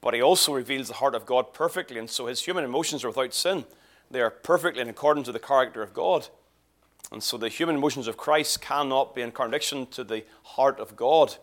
But 0.00 0.14
he 0.14 0.20
also 0.20 0.52
reveals 0.52 0.88
the 0.88 0.94
heart 0.94 1.14
of 1.14 1.26
God 1.26 1.54
perfectly, 1.54 2.00
and 2.00 2.10
so 2.10 2.26
his 2.26 2.40
human 2.44 2.64
emotions 2.64 3.04
are 3.04 3.08
without 3.08 3.34
sin. 3.34 3.66
They 4.10 4.20
are 4.20 4.30
perfectly 4.30 4.82
in 4.82 4.88
accordance 4.88 5.26
to 5.26 5.32
the 5.32 5.38
character 5.38 5.80
of 5.80 5.94
God. 5.94 6.26
And 7.10 7.22
so 7.22 7.38
the 7.38 7.48
human 7.48 7.76
emotions 7.76 8.06
of 8.06 8.16
Christ 8.16 8.60
cannot 8.60 9.14
be 9.14 9.22
in 9.22 9.32
contradiction 9.32 9.86
to 9.88 10.04
the 10.04 10.24
heart 10.42 10.78
of 10.78 10.94
God. 10.94 11.36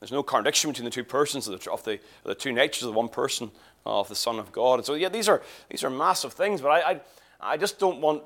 There's 0.00 0.12
no 0.12 0.22
contradiction 0.22 0.70
between 0.70 0.84
the 0.84 0.90
two 0.90 1.04
persons 1.04 1.48
of 1.48 1.62
the, 1.62 1.70
of 1.70 1.84
the, 1.84 2.00
the 2.24 2.34
two 2.34 2.52
natures 2.52 2.82
of 2.82 2.92
the 2.92 2.98
one 2.98 3.08
person 3.08 3.50
of 3.84 4.08
the 4.08 4.14
Son 4.14 4.38
of 4.38 4.52
God. 4.52 4.74
And 4.78 4.86
so, 4.86 4.94
yeah, 4.94 5.08
these 5.08 5.28
are, 5.28 5.42
these 5.70 5.84
are 5.84 5.90
massive 5.90 6.32
things, 6.32 6.60
but 6.60 6.68
I, 6.68 6.90
I, 6.90 7.00
I 7.40 7.56
just 7.56 7.78
don't 7.78 8.00
want 8.00 8.22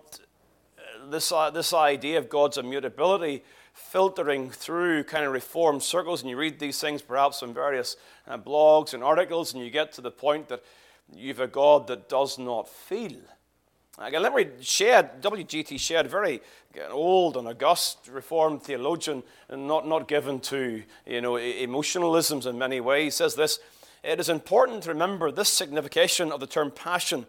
this, 1.09 1.33
uh, 1.33 1.51
this 1.51 1.73
idea 1.73 2.19
of 2.19 2.29
God's 2.29 2.59
immutability 2.59 3.43
filtering 3.73 4.51
through 4.51 5.05
kind 5.05 5.25
of 5.25 5.33
reformed 5.33 5.83
circles. 5.83 6.23
And 6.23 6.31
you 6.31 6.37
read 6.37 6.59
these 6.59 6.81
things 6.81 7.03
perhaps 7.03 7.43
in 7.43 7.55
various 7.55 7.97
uh, 8.27 8.37
blogs 8.39 8.95
and 8.95 9.03
articles, 9.03 9.55
and 9.55 9.63
you 9.65 9.71
get 9.71 9.93
to 9.93 10.01
the 10.01 10.11
point 10.11 10.49
that 10.49 10.63
you've 11.15 11.41
a 11.41 11.47
God 11.47 11.87
that 11.89 12.09
does 12.09 12.39
not 12.39 12.69
feel. 12.69 13.19
Again, 13.99 14.23
let 14.23 14.35
me 14.35 14.47
Shedd, 14.61 15.21
W.G.T. 15.21 15.77
Shedd, 15.77 16.07
very 16.07 16.41
old 16.91 17.37
and 17.37 17.49
august 17.49 18.09
Reformed 18.11 18.63
theologian, 18.63 19.23
and 19.49 19.67
not, 19.67 19.87
not 19.87 20.09
given 20.09 20.41
to 20.41 20.83
you 21.05 21.21
know, 21.21 21.33
emotionalisms 21.33 22.47
in 22.47 22.57
many 22.57 22.81
ways, 22.81 23.05
He 23.05 23.11
says 23.11 23.35
this 23.35 23.59
It 24.03 24.21
is 24.21 24.29
important 24.29 24.85
to 24.85 24.91
remember 24.91 25.31
this 25.31 25.49
signification 25.49 26.33
of 26.33 26.41
the 26.41 26.47
term 26.47 26.71
passion 26.71 27.27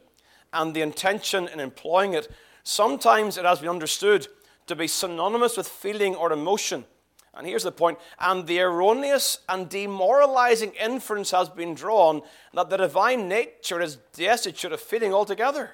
and 0.53 0.73
the 0.73 0.81
intention 0.81 1.47
in 1.47 1.59
employing 1.59 2.13
it. 2.13 2.29
Sometimes 2.63 3.37
it 3.37 3.45
has 3.45 3.59
been 3.59 3.69
understood 3.69 4.27
to 4.67 4.75
be 4.75 4.87
synonymous 4.87 5.57
with 5.57 5.67
feeling 5.67 6.15
or 6.15 6.31
emotion. 6.31 6.85
And 7.33 7.47
here's 7.47 7.63
the 7.63 7.71
point 7.71 7.97
and 8.19 8.45
the 8.45 8.59
erroneous 8.59 9.39
and 9.49 9.67
demoralizing 9.67 10.73
inference 10.73 11.31
has 11.31 11.49
been 11.49 11.73
drawn 11.73 12.21
that 12.53 12.69
the 12.69 12.77
divine 12.77 13.27
nature 13.27 13.81
is 13.81 13.97
destitute 14.13 14.73
of 14.73 14.79
feeling 14.79 15.13
altogether. 15.13 15.71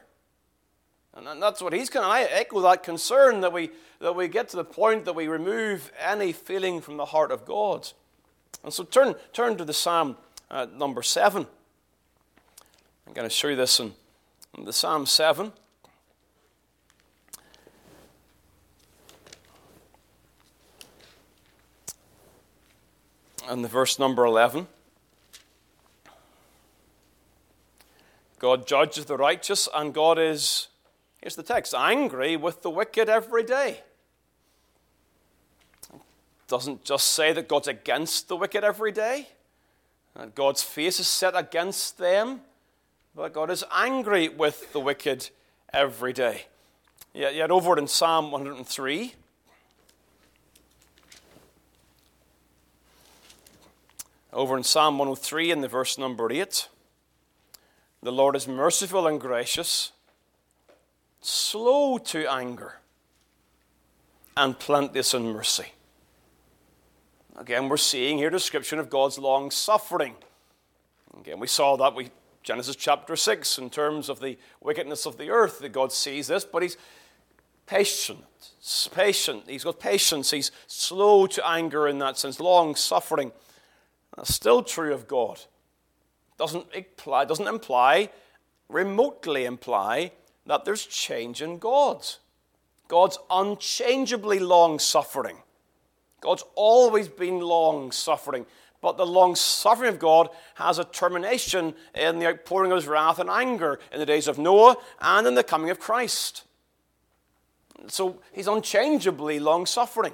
And 1.17 1.41
that's 1.41 1.61
what 1.63 1.73
he's 1.73 1.89
kind 1.89 2.05
of, 2.05 2.11
I 2.11 2.23
echo 2.23 2.61
that 2.61 2.83
concern 2.83 3.41
that 3.41 3.51
we, 3.51 3.71
that 3.99 4.15
we 4.15 4.27
get 4.27 4.49
to 4.49 4.57
the 4.57 4.63
point 4.63 5.05
that 5.05 5.13
we 5.13 5.27
remove 5.27 5.91
any 5.99 6.31
feeling 6.31 6.79
from 6.79 6.97
the 6.97 7.05
heart 7.05 7.31
of 7.31 7.43
God. 7.43 7.91
And 8.63 8.71
so 8.71 8.83
turn, 8.83 9.15
turn 9.33 9.57
to 9.57 9.65
the 9.65 9.73
Psalm 9.73 10.15
uh, 10.51 10.67
number 10.71 11.01
7. 11.01 11.47
I'm 13.07 13.13
going 13.13 13.27
to 13.27 13.33
show 13.33 13.47
you 13.47 13.55
this 13.55 13.79
in, 13.79 13.93
in 14.55 14.65
the 14.65 14.73
Psalm 14.73 15.07
7. 15.07 15.51
And 23.49 23.63
the 23.63 23.69
verse 23.69 23.97
number 23.97 24.23
11. 24.23 24.67
God 28.37 28.67
judges 28.67 29.05
the 29.05 29.17
righteous, 29.17 29.67
and 29.73 29.95
God 29.95 30.19
is 30.19 30.67
Here's 31.21 31.35
the 31.35 31.43
text 31.43 31.73
angry 31.73 32.35
with 32.37 32.61
the 32.61 32.69
wicked 32.69 33.09
every 33.09 33.43
day. 33.43 33.81
It 35.93 36.01
doesn't 36.47 36.83
just 36.83 37.11
say 37.11 37.33
that 37.33 37.47
God's 37.47 37.67
against 37.67 38.27
the 38.27 38.35
wicked 38.35 38.63
every 38.63 38.91
day, 38.91 39.27
that 40.15 40.35
God's 40.35 40.63
face 40.63 40.99
is 40.99 41.07
set 41.07 41.35
against 41.35 41.97
them, 41.97 42.41
but 43.15 43.33
God 43.33 43.49
is 43.49 43.63
angry 43.71 44.29
with 44.29 44.71
the 44.73 44.79
wicked 44.79 45.29
every 45.73 46.13
day. 46.13 46.45
Yet, 47.13 47.33
yet 47.35 47.51
over 47.51 47.77
in 47.77 47.87
Psalm 47.87 48.31
103, 48.31 49.13
over 54.31 54.55
in 54.55 54.63
Psalm 54.63 54.99
103 54.99 55.51
in 55.51 55.61
the 55.61 55.67
verse 55.67 55.97
number 55.97 56.31
8, 56.31 56.69
the 58.03 58.11
Lord 58.11 58.35
is 58.35 58.47
merciful 58.47 59.07
and 59.07 59.19
gracious 59.19 59.91
slow 61.21 61.97
to 61.97 62.31
anger, 62.31 62.75
and 64.35 64.57
plenteous 64.57 65.13
in 65.13 65.33
mercy. 65.33 65.73
Again, 67.35 67.69
we're 67.69 67.77
seeing 67.77 68.17
here 68.17 68.29
description 68.29 68.79
of 68.79 68.89
God's 68.89 69.17
long 69.17 69.51
suffering. 69.51 70.15
Again, 71.19 71.39
we 71.39 71.47
saw 71.47 71.75
that 71.77 71.95
we 71.95 72.11
Genesis 72.47 72.77
chapter 72.77 73.17
6 73.17 73.57
in 73.57 73.69
terms 73.69 74.07
of 74.07 74.21
the 74.21 74.37
wickedness 74.61 75.05
of 75.05 75.17
the 75.17 75.29
earth, 75.29 75.59
that 75.59 75.73
God 75.73 75.91
sees 75.91 76.27
this, 76.27 76.45
but 76.45 76.61
he's 76.63 76.77
patient. 77.65 78.23
Patient. 78.95 79.43
He's 79.47 79.65
got 79.65 79.81
patience. 79.81 80.31
He's 80.31 80.51
slow 80.65 81.27
to 81.27 81.45
anger 81.45 81.89
in 81.89 81.99
that 81.99 82.17
sense, 82.17 82.39
long 82.39 82.75
suffering. 82.75 83.33
That's 84.15 84.33
still 84.33 84.63
true 84.63 84.93
of 84.93 85.09
God. 85.09 85.41
Doesn't 86.37 86.67
imply, 86.73 87.25
doesn't 87.25 87.47
imply, 87.47 88.11
remotely 88.69 89.43
imply, 89.43 90.13
that 90.47 90.65
there's 90.65 90.85
change 90.85 91.41
in 91.41 91.59
God. 91.59 92.05
God's 92.87 93.19
unchangeably 93.29 94.39
long 94.39 94.79
suffering. 94.79 95.37
God's 96.21 96.43
always 96.55 97.07
been 97.07 97.39
long 97.39 97.91
suffering. 97.91 98.45
But 98.81 98.97
the 98.97 99.05
long 99.05 99.35
suffering 99.35 99.89
of 99.89 99.99
God 99.99 100.29
has 100.55 100.79
a 100.79 100.83
termination 100.83 101.73
in 101.95 102.19
the 102.19 102.27
outpouring 102.27 102.71
of 102.71 102.77
his 102.77 102.87
wrath 102.87 103.19
and 103.19 103.29
anger 103.29 103.79
in 103.91 103.99
the 103.99 104.05
days 104.05 104.27
of 104.27 104.37
Noah 104.37 104.77
and 105.01 105.27
in 105.27 105.35
the 105.35 105.43
coming 105.43 105.69
of 105.69 105.79
Christ. 105.79 106.43
So 107.87 108.19
he's 108.31 108.47
unchangeably 108.47 109.39
long 109.39 109.65
suffering. 109.65 110.13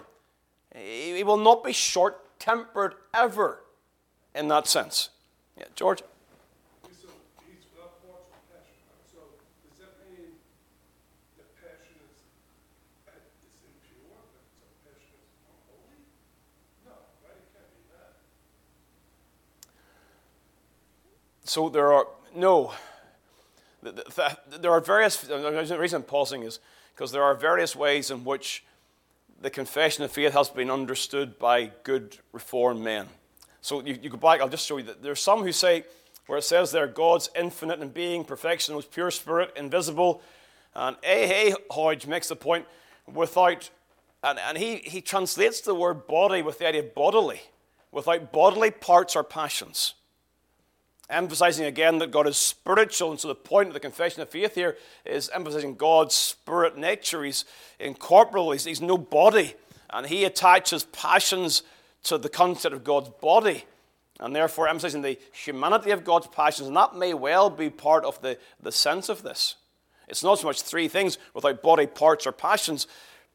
He 0.76 1.24
will 1.24 1.38
not 1.38 1.64
be 1.64 1.74
short 1.74 2.40
tempered 2.40 2.96
ever 3.14 3.64
in 4.34 4.48
that 4.48 4.68
sense. 4.68 5.10
Yeah, 5.58 5.66
George? 5.76 6.02
So 21.54 21.70
there 21.70 21.94
are, 21.94 22.08
no, 22.36 22.74
there 23.84 24.72
are 24.72 24.82
various, 24.82 25.18
the 25.18 25.78
reason 25.80 25.98
I'm 25.98 26.02
pausing 26.04 26.42
is 26.42 26.60
because 26.96 27.12
there 27.12 27.22
are 27.22 27.36
various 27.36 27.76
ways 27.76 28.10
in 28.10 28.24
which 28.26 28.64
the 29.40 29.52
confession 29.52 30.04
of 30.04 30.12
faith 30.12 30.34
has 30.34 30.50
been 30.50 30.72
understood 30.72 31.38
by 31.38 31.70
good 31.84 32.18
reformed 32.32 32.82
men. 32.82 33.06
So 33.62 33.84
you, 33.86 34.00
you 34.02 34.10
go 34.10 34.18
back, 34.18 34.42
I'll 34.42 34.50
just 34.50 34.66
show 34.66 34.78
you 34.78 34.84
that 34.86 35.04
there 35.04 35.12
are 35.12 35.16
some 35.16 35.44
who 35.44 35.52
say, 35.52 35.84
where 36.26 36.40
it 36.40 36.44
says 36.44 36.72
there, 36.72 36.88
God's 36.88 37.30
infinite 37.36 37.80
in 37.82 37.90
being, 37.90 38.26
perfection, 38.26 38.76
was 38.76 38.86
pure 38.86 39.12
spirit, 39.12 39.54
invisible. 39.56 40.24
And 40.74 40.98
eh, 41.04 41.52
A. 41.52 41.56
Hodge 41.70 42.08
makes 42.08 42.30
the 42.30 42.36
point 42.36 42.66
without, 43.06 43.70
and, 44.24 44.40
and 44.40 44.58
he, 44.58 44.78
he 44.78 45.02
translates 45.02 45.62
the 45.62 45.76
word 45.76 46.08
body 46.08 46.42
with 46.42 46.58
the 46.58 46.68
idea 46.68 46.82
of 46.82 46.96
bodily, 46.96 47.42
without 47.92 48.32
bodily 48.32 48.72
parts 48.72 49.16
or 49.16 49.24
passions 49.24 49.94
emphasizing 51.10 51.66
again 51.66 52.00
that 52.00 52.12
God 52.12 52.28
is 52.28 52.38
spiritual. 52.38 53.12
And 53.12 53.20
so 53.20 53.28
the 53.28 53.36
point 53.36 53.68
of 53.68 53.74
the 53.74 53.80
confession 53.80 54.22
of 54.22 54.30
faith 54.30 54.56
here 54.56 54.78
is 55.06 55.30
emphasizing 55.34 55.76
God's 55.76 56.16
spirit 56.16 56.78
nature. 56.78 57.24
He's 57.24 57.46
incorporeal, 57.80 58.52
he's, 58.52 58.66
he's 58.66 58.82
no 58.82 58.98
body. 58.98 59.56
And 59.90 60.08
he 60.08 60.24
attaches 60.26 60.86
passions 60.86 61.64
to 62.04 62.18
the 62.18 62.30
concept 62.30 62.74
of 62.74 62.84
God's 62.84 63.10
body. 63.22 63.66
And 64.20 64.36
therefore 64.36 64.68
emphasizing 64.68 65.02
the 65.02 65.20
humanity 65.34 65.92
of 65.92 66.04
God's 66.04 66.28
passions. 66.28 66.68
And 66.68 66.78
that 66.78 66.96
may 66.96 67.14
well 67.14 67.50
be 67.50 67.70
part 67.70 68.06
of 68.06 68.22
the, 68.22 68.38
the 68.62 68.72
sense 68.72 69.10
of 69.10 69.24
this. 69.24 69.56
It's 70.08 70.24
not 70.24 70.40
so 70.40 70.48
much 70.48 70.62
three 70.62 70.88
things 70.88 71.18
without 71.34 71.62
body 71.62 71.88
parts 71.88 72.28
or 72.28 72.32
passions, 72.32 72.88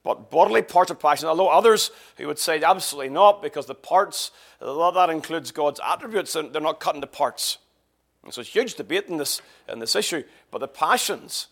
but 0.02 0.30
bodily 0.30 0.62
parts 0.62 0.90
of 0.90 0.98
passion. 1.00 1.28
Although 1.28 1.48
others 1.48 1.90
who 2.16 2.26
would 2.26 2.38
say 2.38 2.62
absolutely 2.62 3.10
not, 3.10 3.42
because 3.42 3.66
the 3.66 3.74
parts, 3.74 4.30
that 4.60 5.10
includes 5.10 5.50
God's 5.50 5.80
attributes, 5.84 6.32
they're 6.32 6.60
not 6.60 6.80
cut 6.80 6.94
into 6.94 7.06
parts. 7.06 7.58
And 8.24 8.32
so 8.32 8.40
it's 8.40 8.50
huge 8.50 8.74
debate 8.74 9.06
in 9.06 9.16
this, 9.16 9.40
in 9.68 9.78
this 9.78 9.96
issue. 9.96 10.22
But 10.50 10.58
the 10.58 10.68
passions 10.68 11.48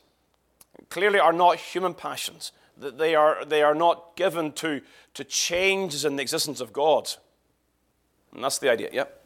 clearly 0.90 1.18
are 1.18 1.32
not 1.32 1.59
human 1.59 1.94
passions. 1.94 2.52
They 2.76 3.14
are, 3.14 3.44
they 3.44 3.62
are 3.62 3.74
not 3.74 4.16
given 4.16 4.52
to, 4.52 4.82
to 5.14 5.24
changes 5.24 6.04
in 6.04 6.16
the 6.16 6.22
existence 6.22 6.61
of 6.61 6.72
God. 6.72 7.11
And 8.35 8.44
that's 8.44 8.59
the 8.59 8.70
idea. 8.70 8.90
Yep. 8.92 9.26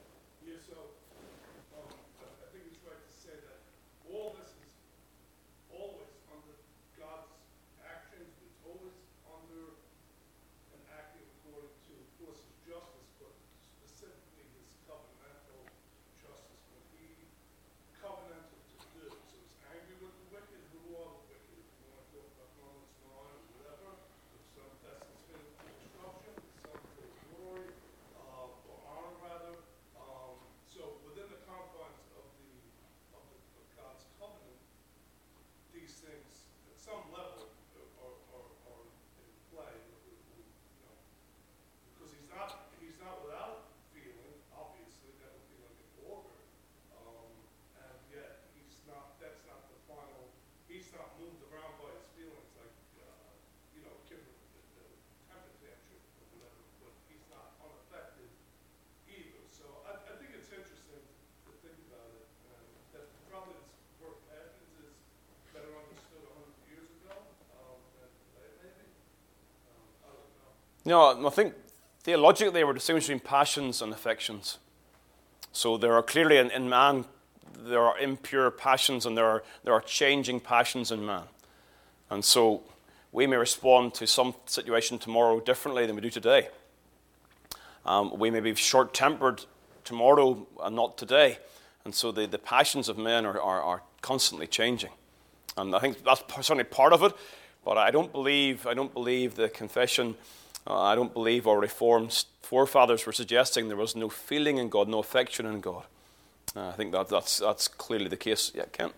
No, 70.91 71.25
I 71.25 71.31
think 71.31 71.55
theologically 72.03 72.65
were 72.65 72.73
distinguishing 72.73 73.21
passions 73.21 73.81
and 73.81 73.93
affections. 73.93 74.59
So 75.53 75.77
there 75.77 75.93
are 75.93 76.03
clearly 76.03 76.39
in, 76.39 76.51
in, 76.51 76.69
man, 76.69 77.05
there 77.57 77.81
are 77.81 77.97
impure 78.01 78.51
passions 78.51 79.07
and 79.07 79.17
there 79.17 79.27
are, 79.27 79.45
there 79.63 79.73
are 79.73 79.83
changing 79.83 80.41
passions 80.41 80.91
in 80.91 81.07
man. 81.07 81.23
And 82.11 82.25
so 82.25 82.65
we 83.13 83.29
may 83.29 83.37
respond 83.37 83.95
to 83.95 84.07
some 84.09 84.35
situation 84.47 84.99
tomorrow 84.99 85.39
differently 85.39 85.87
than 85.87 85.95
we 85.95 86.03
do 86.03 86.11
today. 86.11 86.49
Um, 87.87 88.19
we 88.19 88.33
may 88.33 88.41
be 88.41 88.57
short 88.57 88.93
tempered 88.93 89.45
tomorrow 89.85 90.45
and 90.61 90.75
not 90.75 90.99
today. 90.99 91.39
And 91.85 91.95
so 91.95 92.11
the, 92.11 92.27
the 92.27 92.37
passions 92.39 92.89
of 92.89 92.99
men 92.99 93.25
are, 93.27 93.41
are, 93.41 93.63
are 93.63 93.83
constantly 94.03 94.49
changing. 94.49 94.91
And 95.57 95.73
I 95.73 95.79
think 95.79 96.03
that's 96.03 96.25
certainly 96.45 96.65
part 96.65 96.93
of 96.93 97.05
it. 97.05 97.13
But 97.65 97.79
I 97.79 97.93
don't 97.93 98.11
believe, 98.11 98.67
I 98.67 98.75
don't 98.75 98.93
believe 98.93 99.37
the 99.37 99.49
confession 99.49 100.17
uh, 100.67 100.81
I 100.81 100.95
don't 100.95 101.13
believe 101.13 101.47
our 101.47 101.59
Reformed 101.59 102.25
forefathers 102.43 103.07
were 103.07 103.13
suggesting 103.13 103.69
there 103.69 103.77
was 103.77 103.97
no 103.97 104.09
feeling 104.09 104.59
in 104.59 104.69
God, 104.69 104.89
no 104.89 104.99
affection 104.99 105.47
in 105.47 105.61
God. 105.61 105.85
Uh, 106.55 106.69
I 106.69 106.73
think 106.73 106.93
that, 106.93 107.09
that's, 107.09 107.39
that's 107.39 107.69
clearly 107.69 108.09
the 108.09 108.17
case. 108.17 108.53
Yeah, 108.55 108.65
Kent? 108.73 108.93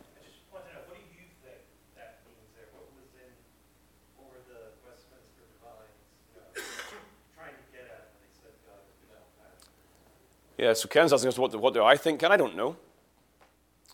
Yeah, 10.59 10.75
so 10.75 10.87
Ken's 10.87 11.13
asking 11.13 11.29
us 11.29 11.39
what, 11.39 11.57
what 11.57 11.75
do 11.75 11.83
I 11.83 11.97
think, 11.97 12.23
and 12.23 12.33
I 12.33 12.37
don't 12.37 12.55
know. 12.55 12.77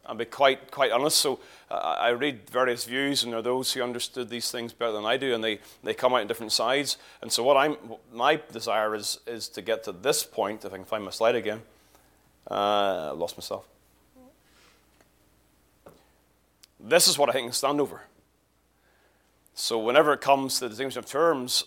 I'll 0.09 0.15
be 0.15 0.25
quite, 0.25 0.71
quite 0.71 0.91
honest. 0.91 1.19
So 1.19 1.39
uh, 1.71 1.75
I 1.75 2.09
read 2.11 2.49
various 2.49 2.85
views, 2.85 3.23
and 3.23 3.33
there 3.33 3.41
are 3.41 3.43
those 3.43 3.73
who 3.73 3.83
understood 3.83 4.31
these 4.31 4.51
things 4.51 4.73
better 4.73 4.93
than 4.93 5.05
I 5.05 5.19
do, 5.19 5.35
and 5.35 5.45
they, 5.45 5.61
they 5.85 5.93
come 5.93 6.15
out 6.15 6.23
on 6.23 6.27
different 6.27 6.53
sides. 6.53 6.97
And 7.21 7.31
so 7.31 7.43
what 7.45 7.59
I'm, 7.59 7.77
my 8.13 8.41
desire 8.51 8.95
is, 8.95 9.21
is 9.27 9.49
to 9.51 9.61
get 9.61 9.85
to 9.85 9.93
this 9.93 10.25
point, 10.25 10.65
if 10.65 10.73
I 10.73 10.77
can 10.77 10.87
find 10.87 11.05
my 11.05 11.11
slide 11.11 11.35
again. 11.35 11.61
Uh, 12.51 12.55
I 12.55 13.11
lost 13.11 13.37
myself. 13.37 13.67
This 16.81 17.07
is 17.07 17.19
what 17.19 17.29
I 17.29 17.39
I 17.39 17.51
stand 17.51 17.81
over. 17.81 18.01
So 19.53 19.79
whenever 19.79 20.13
it 20.15 20.21
comes 20.21 20.55
to 20.55 20.61
the 20.61 20.69
distinction 20.71 21.01
of 21.01 21.07
terms, 21.07 21.65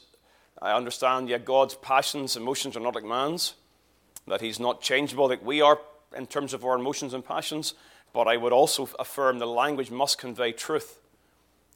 I 0.59 0.71
understand, 0.71 1.29
yet 1.29 1.45
God's 1.45 1.75
passions, 1.75 2.35
and 2.35 2.43
emotions 2.43 2.75
are 2.75 2.79
not 2.79 2.95
like 2.95 3.03
man's, 3.03 3.53
that 4.27 4.41
he's 4.41 4.59
not 4.59 4.81
changeable 4.81 5.27
like 5.27 5.45
we 5.45 5.61
are 5.61 5.79
in 6.15 6.25
terms 6.25 6.53
of 6.53 6.63
our 6.65 6.75
emotions 6.75 7.13
and 7.13 7.23
passions, 7.23 7.73
but 8.13 8.27
I 8.27 8.37
would 8.37 8.53
also 8.53 8.89
affirm 8.99 9.39
the 9.39 9.47
language 9.47 9.91
must 9.91 10.17
convey 10.17 10.51
truth. 10.51 10.99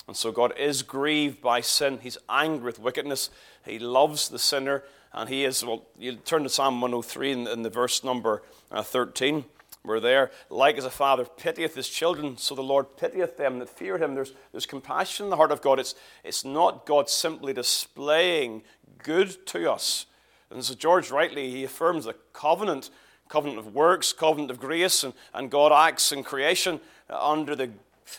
And 0.08 0.16
so 0.16 0.32
God 0.32 0.54
is 0.58 0.84
grieved 0.84 1.42
by 1.42 1.62
sin. 1.62 2.00
He's 2.02 2.18
angry 2.30 2.68
with 2.68 2.80
wickedness. 2.80 3.30
He 3.66 3.80
loves 3.80 4.30
the 4.30 4.40
sinner. 4.40 4.84
And 5.14 5.30
he 5.30 5.46
is, 5.46 5.64
well, 5.64 5.86
you 5.98 6.16
turn 6.16 6.44
to 6.44 6.50
Psalm 6.50 6.82
103 6.82 7.32
in, 7.32 7.48
in 7.48 7.62
the 7.64 7.70
verse 7.70 8.04
number 8.04 8.44
uh, 8.72 8.84
13. 8.84 9.46
We're 9.86 10.00
there, 10.00 10.32
like 10.50 10.78
as 10.78 10.86
a 10.86 10.90
father 10.90 11.26
pitieth 11.26 11.76
his 11.76 11.88
children, 11.88 12.38
so 12.38 12.56
the 12.56 12.64
Lord 12.64 12.98
pitieth 12.98 13.38
them 13.38 13.60
that 13.60 13.70
fear 13.70 14.00
him. 14.00 14.16
There's, 14.16 14.34
there's 14.52 14.66
compassion 14.66 15.26
in 15.26 15.30
the 15.30 15.36
heart 15.36 15.52
of 15.52 15.62
God. 15.62 15.80
It's, 15.80 15.94
it's 16.24 16.44
not 16.44 16.88
God 16.88 17.08
simply 17.08 17.54
displaying 17.54 18.64
good 19.04 19.46
to 19.48 19.72
us. 19.72 20.08
And 20.50 20.64
so 20.64 20.74
George 20.74 21.12
rightly, 21.12 21.52
he 21.52 21.64
affirms 21.64 22.06
the 22.06 22.16
covenant, 22.34 22.90
covenant 23.30 23.60
of 23.60 23.74
works, 23.74 24.14
covenant 24.14 24.52
of 24.52 24.60
grace, 24.60 25.04
and, 25.04 25.14
and 25.34 25.50
God 25.50 25.72
acts 25.72 26.12
in 26.12 26.24
creation 26.24 26.80
uh, 27.10 27.32
under 27.32 27.56
the 27.56 27.72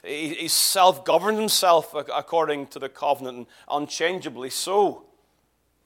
he, 0.02 0.34
he 0.34 0.48
self-governed 0.48 1.38
himself 1.38 1.94
according 1.94 2.66
to 2.68 2.78
the 2.78 2.88
covenant, 2.88 3.36
and 3.36 3.46
unchangeably 3.70 4.50
so. 4.50 5.04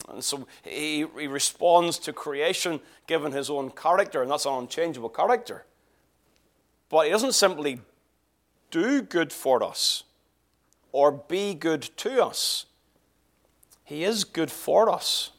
And 0.09 0.23
so 0.23 0.47
he, 0.63 1.05
he 1.17 1.27
responds 1.27 1.99
to 1.99 2.13
creation 2.13 2.79
given 3.07 3.31
his 3.31 3.49
own 3.49 3.69
character, 3.69 4.21
and 4.21 4.31
that's 4.31 4.45
an 4.45 4.53
unchangeable 4.53 5.09
character. 5.09 5.65
But 6.89 7.05
he 7.05 7.11
doesn't 7.11 7.33
simply 7.33 7.79
do 8.71 9.01
good 9.01 9.31
for 9.31 9.63
us 9.63 10.03
or 10.91 11.11
be 11.11 11.53
good 11.53 11.83
to 11.97 12.25
us. 12.25 12.65
He 13.83 14.03
is 14.03 14.23
good 14.23 14.51
for 14.51 14.89
us. 14.89 15.31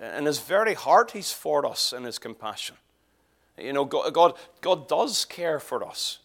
In 0.00 0.26
his 0.26 0.40
very 0.40 0.74
heart, 0.74 1.12
he's 1.12 1.32
for 1.32 1.64
us 1.64 1.92
in 1.92 2.04
his 2.04 2.18
compassion. 2.18 2.76
You 3.56 3.72
know, 3.72 3.84
God, 3.84 4.34
God 4.60 4.88
does 4.88 5.24
care 5.24 5.60
for 5.60 5.84
us. 5.84 6.18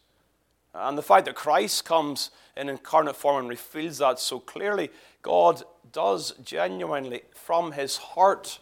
And 0.73 0.97
the 0.97 1.03
fact 1.03 1.25
that 1.25 1.35
Christ 1.35 1.85
comes 1.85 2.31
in 2.57 2.69
incarnate 2.69 3.15
form 3.15 3.37
and 3.37 3.49
reveals 3.49 3.99
that 3.99 4.19
so 4.19 4.39
clearly, 4.39 4.89
God 5.21 5.63
does 5.91 6.33
genuinely, 6.43 7.21
from 7.33 7.71
his 7.71 7.97
heart, 7.97 8.59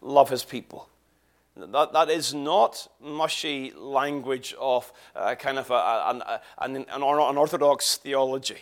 love 0.00 0.30
his 0.30 0.44
people. 0.44 0.88
That, 1.56 1.92
that 1.92 2.08
is 2.08 2.32
not 2.32 2.88
mushy 3.00 3.72
language 3.76 4.54
of 4.58 4.90
uh, 5.14 5.34
kind 5.34 5.58
of 5.58 5.70
a, 5.70 6.04
an, 6.06 6.22
an, 6.58 6.76
an 6.88 7.02
unorthodox 7.02 7.96
theology. 7.96 8.58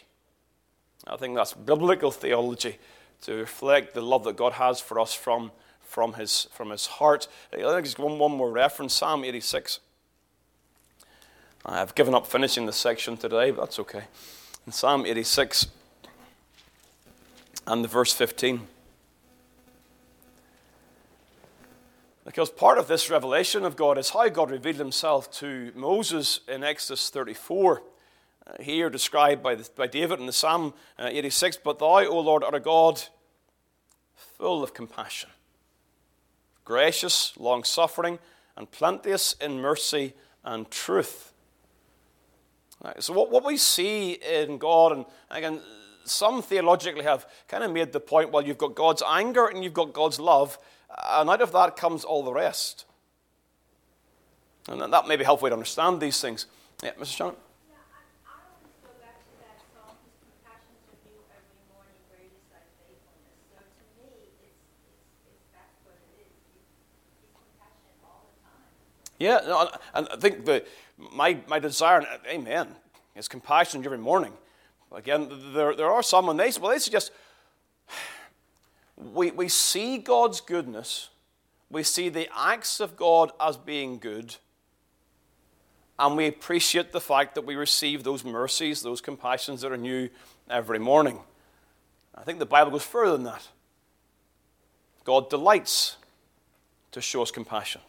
I 1.06 1.16
think 1.16 1.36
that's 1.36 1.54
biblical 1.54 2.10
theology 2.10 2.78
to 3.22 3.34
reflect 3.34 3.94
the 3.94 4.00
love 4.00 4.24
that 4.24 4.36
God 4.36 4.54
has 4.54 4.80
for 4.80 4.98
us 4.98 5.12
from, 5.12 5.52
from, 5.80 6.14
his, 6.14 6.48
from 6.52 6.70
his 6.70 6.86
heart. 6.86 7.28
I 7.52 7.56
think 7.56 7.98
one, 7.98 8.18
one 8.18 8.32
more 8.32 8.50
reference 8.50 8.94
Psalm 8.94 9.24
86. 9.24 9.80
I've 11.64 11.94
given 11.94 12.14
up 12.14 12.26
finishing 12.26 12.66
this 12.66 12.76
section 12.76 13.16
today, 13.16 13.50
but 13.50 13.62
that's 13.62 13.78
okay. 13.80 14.04
In 14.66 14.72
Psalm 14.72 15.04
86 15.04 15.66
and 17.66 17.84
the 17.84 17.88
verse 17.88 18.12
15. 18.12 18.66
Because 22.24 22.50
part 22.50 22.78
of 22.78 22.86
this 22.86 23.10
revelation 23.10 23.64
of 23.64 23.76
God 23.76 23.98
is 23.98 24.10
how 24.10 24.28
God 24.28 24.50
revealed 24.50 24.76
himself 24.76 25.30
to 25.32 25.72
Moses 25.74 26.40
in 26.48 26.62
Exodus 26.62 27.10
34. 27.10 27.82
Here 28.58 28.90
described 28.90 29.42
by, 29.42 29.54
the, 29.54 29.68
by 29.76 29.86
David 29.86 30.18
in 30.18 30.26
the 30.26 30.32
Psalm 30.32 30.74
uh, 30.98 31.08
86 31.10 31.58
But 31.62 31.78
thou, 31.78 32.04
O 32.06 32.20
Lord, 32.20 32.42
art 32.42 32.54
a 32.54 32.60
God 32.60 33.02
full 34.14 34.62
of 34.62 34.74
compassion, 34.74 35.30
gracious, 36.64 37.32
long 37.38 37.64
suffering, 37.64 38.18
and 38.56 38.70
plenteous 38.70 39.34
in 39.40 39.60
mercy 39.60 40.14
and 40.44 40.70
truth 40.70 41.30
Right, 42.82 43.02
so, 43.02 43.12
what, 43.12 43.30
what 43.30 43.44
we 43.44 43.58
see 43.58 44.12
in 44.12 44.56
God, 44.56 44.92
and 44.92 45.04
again, 45.30 45.60
some 46.04 46.42
theologically 46.42 47.02
have 47.02 47.26
kind 47.46 47.62
of 47.62 47.72
made 47.72 47.92
the 47.92 48.00
point 48.00 48.32
well, 48.32 48.44
you've 48.44 48.58
got 48.58 48.74
God's 48.74 49.02
anger 49.06 49.46
and 49.46 49.62
you've 49.62 49.74
got 49.74 49.92
God's 49.92 50.18
love, 50.18 50.58
and 51.10 51.28
out 51.28 51.42
of 51.42 51.52
that 51.52 51.76
comes 51.76 52.04
all 52.04 52.24
the 52.24 52.32
rest. 52.32 52.86
And 54.68 54.92
that 54.92 55.06
may 55.06 55.16
be 55.16 55.24
helpful 55.24 55.48
to 55.48 55.54
understand 55.54 56.00
these 56.00 56.20
things. 56.20 56.46
Yeah, 56.82 56.92
Mr. 56.92 57.16
Shannon? 57.16 57.34
Yeah, 69.20 69.40
no, 69.46 69.70
and 69.92 70.08
I 70.10 70.16
think 70.16 70.46
the, 70.46 70.64
my, 71.12 71.36
my 71.46 71.58
desire, 71.58 72.00
uh, 72.00 72.16
amen, 72.26 72.68
is 73.14 73.28
compassion 73.28 73.84
every 73.84 73.98
morning. 73.98 74.32
Again, 74.90 75.30
there, 75.52 75.76
there 75.76 75.90
are 75.90 76.02
some, 76.02 76.30
and 76.30 76.40
they, 76.40 76.50
well, 76.58 76.72
they 76.72 76.78
suggest 76.78 77.12
we, 78.96 79.30
we 79.30 79.48
see 79.48 79.98
God's 79.98 80.40
goodness, 80.40 81.10
we 81.70 81.82
see 81.82 82.08
the 82.08 82.28
acts 82.34 82.80
of 82.80 82.96
God 82.96 83.30
as 83.38 83.58
being 83.58 83.98
good, 83.98 84.36
and 85.98 86.16
we 86.16 86.26
appreciate 86.26 86.90
the 86.90 87.00
fact 87.00 87.34
that 87.34 87.42
we 87.42 87.56
receive 87.56 88.04
those 88.04 88.24
mercies, 88.24 88.80
those 88.80 89.02
compassions 89.02 89.60
that 89.60 89.70
are 89.70 89.76
new 89.76 90.08
every 90.48 90.78
morning. 90.78 91.20
I 92.14 92.22
think 92.22 92.38
the 92.38 92.46
Bible 92.46 92.70
goes 92.70 92.84
further 92.84 93.12
than 93.12 93.24
that. 93.24 93.46
God 95.04 95.28
delights 95.28 95.96
to 96.92 97.02
show 97.02 97.20
us 97.20 97.30
compassion. 97.30 97.82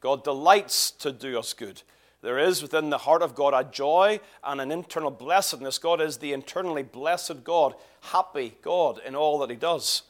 God 0.00 0.24
delights 0.24 0.90
to 0.92 1.12
do 1.12 1.38
us 1.38 1.52
good. 1.52 1.82
There 2.22 2.38
is 2.38 2.60
within 2.60 2.90
the 2.90 2.98
heart 2.98 3.22
of 3.22 3.34
God 3.34 3.54
a 3.54 3.68
joy 3.68 4.20
and 4.44 4.60
an 4.60 4.70
internal 4.70 5.10
blessedness. 5.10 5.78
God 5.78 6.00
is 6.00 6.18
the 6.18 6.32
internally 6.32 6.82
blessed 6.82 7.44
God, 7.44 7.74
happy 8.00 8.56
God 8.62 9.00
in 9.06 9.14
all 9.14 9.38
that 9.38 9.50
He 9.50 9.56
does. 9.56 10.02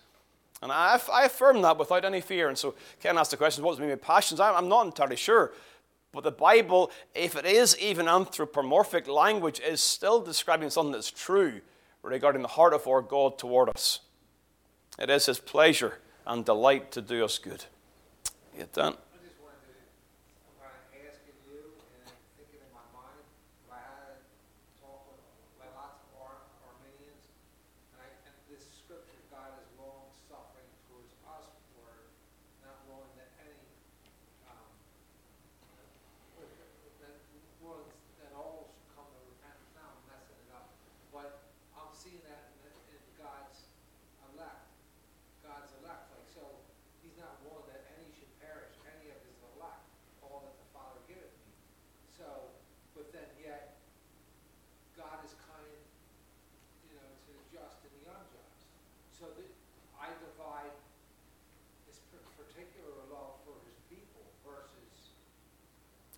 And 0.63 0.73
I, 0.73 1.01
I 1.13 1.25
affirm 1.25 1.63
that 1.63 1.79
without 1.79 2.05
any 2.05 2.21
fear. 2.21 2.49
And 2.49 2.59
so 2.59 2.75
Ken 3.01 3.17
asked 3.17 3.31
the 3.31 3.37
question, 3.37 3.65
what 3.65 3.73
does 3.73 3.81
mean 3.81 3.91
by 3.91 3.97
passions? 3.97 4.41
I'm 4.41 4.69
not 4.69 4.87
entirely 4.87 5.17
sure. 5.17 5.53
But 6.13 6.25
the 6.25 6.33
Bible, 6.33 6.91
if 7.15 7.37
it 7.37 7.47
is 7.47 7.79
even 7.79 8.09
anthropomorphic 8.09 9.07
language, 9.07 9.61
is 9.61 9.81
still 9.81 10.21
describing 10.21 10.71
something 10.71 10.93
that's 10.93 11.11
true 11.11 11.61
regarding 12.03 12.43
the 12.43 12.49
heart 12.49 12.75
of 12.75 12.87
our 12.89 13.01
God 13.01 13.39
toward 13.39 13.69
us. 13.69 14.01
It 14.99 15.09
is 15.09 15.27
His 15.27 15.39
pleasure 15.39 15.99
and 16.27 16.45
delight 16.45 16.91
to 16.93 17.01
do 17.01 17.25
us 17.25 17.39
good. 17.39 17.65
Get 18.57 18.73
that? 18.73 18.99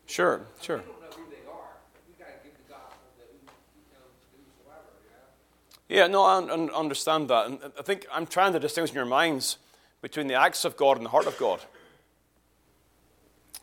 Sure, 0.06 0.42
sure. 0.60 0.82
Yeah, 5.88 6.06
no, 6.06 6.22
I 6.22 6.38
understand 6.74 7.28
that. 7.28 7.46
And 7.46 7.58
I 7.78 7.82
think 7.82 8.06
I'm 8.12 8.26
trying 8.26 8.52
to 8.52 8.58
distinguish 8.58 8.90
in 8.90 8.96
your 8.96 9.04
minds 9.04 9.58
between 10.00 10.26
the 10.26 10.34
acts 10.34 10.64
of 10.64 10.76
God 10.76 10.96
and 10.96 11.06
the 11.06 11.10
heart 11.10 11.26
of 11.26 11.38
God. 11.38 11.60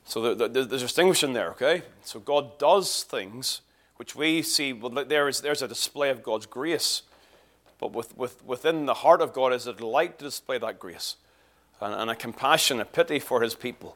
So 0.05 0.33
there's 0.33 0.65
a 0.65 0.77
distinction 0.79 1.33
there, 1.33 1.51
okay? 1.51 1.83
So 2.03 2.19
God 2.19 2.57
does 2.57 3.03
things 3.03 3.61
which 3.97 4.15
we 4.15 4.41
see, 4.41 4.73
well, 4.73 5.05
there 5.05 5.27
is, 5.27 5.41
there's 5.41 5.61
a 5.61 5.67
display 5.67 6.09
of 6.09 6.23
God's 6.23 6.47
grace. 6.47 7.03
But 7.79 7.93
with, 7.93 8.15
with, 8.17 8.43
within 8.45 8.85
the 8.85 8.93
heart 8.93 9.21
of 9.21 9.33
God 9.33 9.53
is 9.53 9.65
a 9.65 9.73
delight 9.73 10.19
to 10.19 10.25
display 10.25 10.57
that 10.57 10.79
grace 10.79 11.15
and, 11.81 11.93
and 11.93 12.09
a 12.09 12.15
compassion, 12.15 12.79
a 12.81 12.85
pity 12.85 13.19
for 13.19 13.41
his 13.41 13.55
people, 13.55 13.95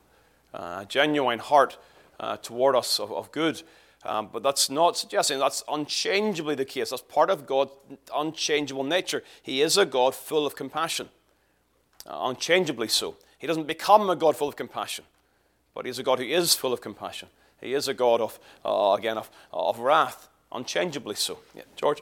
uh, 0.53 0.79
a 0.81 0.85
genuine 0.87 1.39
heart 1.39 1.77
uh, 2.19 2.37
toward 2.37 2.75
us 2.75 2.99
of, 2.99 3.11
of 3.11 3.31
good. 3.31 3.61
Um, 4.05 4.29
but 4.31 4.43
that's 4.43 4.69
not 4.69 4.97
suggesting 4.97 5.39
that's 5.39 5.63
unchangeably 5.69 6.55
the 6.55 6.65
case. 6.65 6.89
That's 6.89 7.01
part 7.01 7.29
of 7.29 7.45
God's 7.45 7.71
unchangeable 8.13 8.83
nature. 8.83 9.23
He 9.41 9.61
is 9.61 9.77
a 9.77 9.85
God 9.85 10.13
full 10.15 10.45
of 10.45 10.55
compassion, 10.55 11.09
uh, 12.05 12.19
unchangeably 12.23 12.87
so. 12.87 13.15
He 13.37 13.47
doesn't 13.47 13.67
become 13.67 14.09
a 14.09 14.15
God 14.15 14.35
full 14.35 14.49
of 14.49 14.55
compassion, 14.55 15.05
but 15.73 15.85
He's 15.85 15.99
a 15.99 16.03
God 16.03 16.19
who 16.19 16.25
is 16.25 16.53
full 16.53 16.73
of 16.73 16.81
compassion. 16.81 17.29
He 17.61 17.73
is 17.73 17.87
a 17.87 17.93
God 17.93 18.19
of, 18.19 18.39
uh, 18.65 18.95
again, 18.97 19.17
of, 19.17 19.29
of 19.53 19.79
wrath, 19.79 20.27
unchangeably 20.51 21.15
so. 21.15 21.39
Yeah, 21.55 21.63
George? 21.77 22.01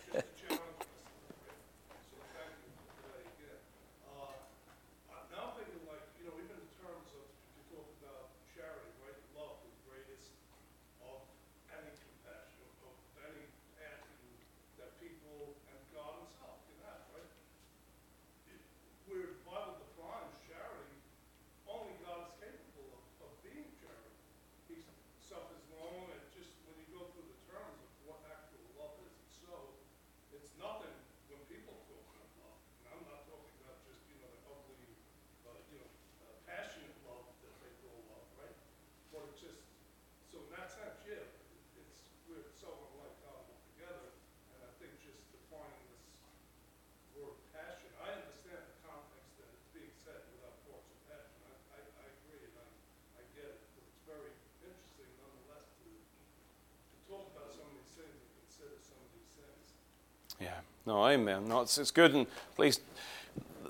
Yeah. 60.41 60.49
No, 60.85 61.05
amen. 61.05 61.47
No, 61.47 61.61
it's, 61.61 61.77
it's 61.77 61.91
good. 61.91 62.13
And 62.15 62.27
please, 62.55 62.79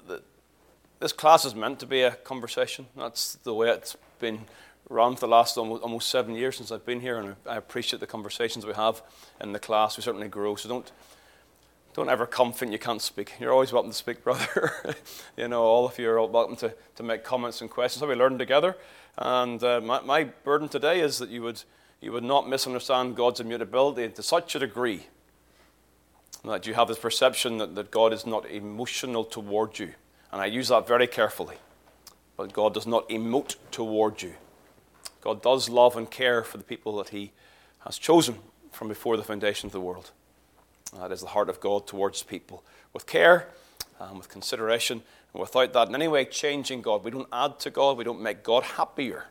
the, 0.08 0.22
this 1.00 1.12
class 1.12 1.44
is 1.44 1.54
meant 1.54 1.80
to 1.80 1.86
be 1.86 2.02
a 2.02 2.12
conversation. 2.12 2.88
That's 2.96 3.34
the 3.44 3.54
way 3.54 3.70
it's 3.70 3.98
been 4.20 4.42
run 4.90 5.16
for 5.16 5.22
the 5.22 5.28
last 5.28 5.58
almost, 5.58 5.84
almost 5.84 6.10
seven 6.10 6.36
years 6.36 6.58
since 6.58 6.72
I've 6.72 6.86
been 6.86 7.02
here, 7.02 7.18
and 7.18 7.36
I 7.46 7.58
appreciate 7.58 8.00
the 8.00 8.08
conversations 8.08 8.66
we 8.66 8.74
have 8.74 9.02
in 9.42 9.52
the 9.52 9.60
class. 9.60 9.98
We 9.98 10.04
certainly 10.04 10.30
grow. 10.30 10.56
So 10.56 10.70
don't 10.70 10.92
don't 11.94 12.08
ever 12.08 12.26
come 12.26 12.54
thinking 12.54 12.72
you 12.72 12.80
can't 12.80 13.02
speak. 13.02 13.34
You're 13.38 13.52
always 13.52 13.74
welcome 13.74 13.92
to 13.92 13.98
speak, 13.98 14.24
brother. 14.24 14.96
you 15.36 15.50
know, 15.50 15.64
all 15.64 15.86
of 15.86 16.00
you 16.00 16.10
are 16.10 16.26
welcome 16.26 16.56
to, 16.58 16.74
to 16.96 17.04
make 17.04 17.26
comments 17.26 17.60
and 17.60 17.70
questions. 17.70 18.00
So 18.00 18.08
we 18.08 18.16
learn 18.16 18.38
together. 18.38 18.78
And 19.18 19.62
uh, 19.62 19.82
my, 19.82 20.00
my 20.00 20.24
burden 20.24 20.70
today 20.70 21.02
is 21.02 21.18
that 21.18 21.28
you 21.28 21.42
would, 21.42 21.64
you 22.00 22.14
would 22.14 22.24
not 22.24 22.48
misunderstand 22.48 23.18
God's 23.18 23.42
immutability 23.42 24.08
to 24.08 24.24
such 24.24 24.56
a 24.56 24.60
degree 24.60 25.08
that 26.44 26.66
you 26.66 26.74
have 26.74 26.88
this 26.88 27.00
perception 27.00 27.58
that, 27.60 27.76
that 27.76 27.92
God 27.92 28.14
is 28.14 28.26
not 28.26 28.50
emotional 28.50 29.24
toward 29.24 29.78
you. 29.80 29.94
And 30.32 30.42
I 30.42 30.46
use 30.46 30.70
that 30.70 30.88
very 30.88 31.08
carefully. 31.08 31.58
But 32.36 32.54
God 32.54 32.74
does 32.74 32.88
not 32.88 33.08
emote 33.10 33.58
toward 33.70 34.22
you. 34.22 34.34
God 35.22 35.44
does 35.44 35.70
love 35.70 35.96
and 35.96 36.10
care 36.10 36.44
for 36.44 36.58
the 36.58 36.64
people 36.64 36.98
that 36.98 37.10
He 37.10 37.32
has 37.86 37.98
chosen 37.98 38.36
from 38.72 38.88
before 38.88 39.18
the 39.18 39.24
foundation 39.24 39.68
of 39.68 39.74
the 39.74 39.82
world. 39.82 40.12
That 40.98 41.12
is 41.12 41.22
the 41.22 41.28
heart 41.28 41.50
of 41.50 41.60
God 41.60 41.86
towards 41.86 42.24
people 42.24 42.64
with 42.94 43.06
care 43.06 43.48
and 44.00 44.18
with 44.18 44.30
consideration, 44.30 45.04
and 45.34 45.40
without 45.40 45.74
that 45.74 45.88
in 45.90 45.96
any 45.96 46.08
way 46.08 46.26
changing 46.26 46.82
God. 46.82 47.04
We 47.04 47.12
don't 47.12 47.28
add 47.32 47.60
to 47.60 47.70
God, 47.70 47.98
we 47.98 48.04
don't 48.04 48.22
make 48.22 48.44
God 48.44 48.64
happier. 48.64 49.26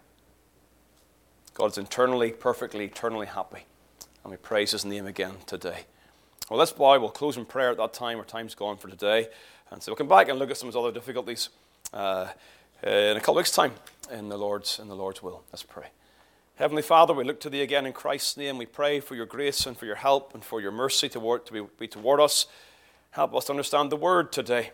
God 1.54 1.72
is 1.72 1.78
internally, 1.78 2.30
perfectly, 2.30 2.84
eternally 2.84 3.26
happy. 3.26 3.64
And 4.22 4.30
we 4.30 4.36
praise 4.36 4.70
His 4.70 4.84
name 4.84 5.06
again 5.06 5.34
today. 5.46 5.86
Well, 6.50 6.58
let's 6.58 6.72
bow. 6.72 6.98
We'll 6.98 7.10
close 7.10 7.36
in 7.36 7.44
prayer 7.44 7.70
at 7.70 7.76
that 7.76 7.92
time. 7.92 8.18
Our 8.18 8.24
time's 8.24 8.56
gone 8.56 8.76
for 8.76 8.88
today. 8.88 9.28
And 9.70 9.80
so 9.80 9.92
we'll 9.92 9.96
come 9.96 10.08
back 10.08 10.28
and 10.28 10.36
look 10.36 10.50
at 10.50 10.56
some 10.56 10.66
of 10.66 10.74
those 10.74 10.84
other 10.84 10.92
difficulties 10.92 11.48
uh, 11.92 12.26
in 12.82 13.16
a 13.16 13.20
couple 13.20 13.34
of 13.34 13.36
weeks' 13.36 13.52
time 13.52 13.70
in 14.10 14.28
the 14.28 14.36
Lord's, 14.36 14.80
in 14.80 14.88
the 14.88 14.96
Lord's 14.96 15.22
will. 15.22 15.44
Let's 15.52 15.62
pray. 15.62 15.86
Heavenly 16.56 16.82
Father, 16.82 17.14
we 17.14 17.22
look 17.22 17.38
to 17.42 17.50
Thee 17.50 17.62
again 17.62 17.86
in 17.86 17.92
Christ's 17.92 18.36
name. 18.36 18.58
We 18.58 18.66
pray 18.66 18.98
for 18.98 19.14
Your 19.14 19.26
grace 19.26 19.64
and 19.64 19.78
for 19.78 19.86
Your 19.86 19.94
help 19.94 20.34
and 20.34 20.42
for 20.42 20.60
Your 20.60 20.72
mercy 20.72 21.08
toward, 21.08 21.46
to 21.46 21.52
be, 21.52 21.62
be 21.78 21.86
toward 21.86 22.18
us. 22.18 22.48
Help 23.12 23.32
us 23.36 23.44
to 23.44 23.52
understand 23.52 23.92
the 23.92 23.96
Word 23.96 24.32
today. 24.32 24.72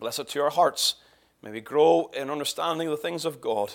Bless 0.00 0.18
it 0.18 0.28
to 0.28 0.40
our 0.40 0.50
hearts. 0.50 0.94
May 1.42 1.50
we 1.50 1.60
grow 1.60 2.10
in 2.16 2.30
understanding 2.30 2.88
the 2.88 2.96
things 2.96 3.26
of 3.26 3.42
God. 3.42 3.74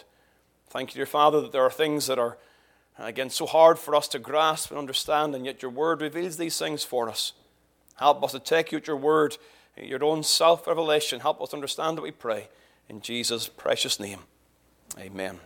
Thank 0.72 0.96
you, 0.96 0.98
dear 0.98 1.06
Father, 1.06 1.40
that 1.42 1.52
there 1.52 1.62
are 1.62 1.70
things 1.70 2.08
that 2.08 2.18
are 2.18 2.40
Again, 2.98 3.30
so 3.30 3.46
hard 3.46 3.80
for 3.80 3.96
us 3.96 4.08
to 4.10 4.20
grasp 4.20 4.70
and 4.70 4.78
understand, 4.78 5.34
and 5.34 5.46
yet 5.46 5.62
your 5.62 5.72
word 5.72 6.02
reveals 6.02 6.38
these 6.38 6.58
things 6.58 6.84
for 6.84 7.10
us. 7.10 7.34
Help 7.96 8.24
us 8.24 8.32
to 8.32 8.40
take 8.40 8.72
you 8.72 8.78
at 8.78 8.88
your 8.88 8.98
word, 8.98 9.38
your 9.78 10.04
own 10.04 10.24
self 10.24 10.68
revelation. 10.68 11.20
Help 11.20 11.42
us 11.42 11.54
understand 11.54 11.98
that 11.98 12.02
we 12.02 12.12
pray. 12.12 12.50
In 12.90 13.02
Jesus' 13.02 13.48
precious 13.48 14.00
name, 14.00 14.20
amen. 15.00 15.40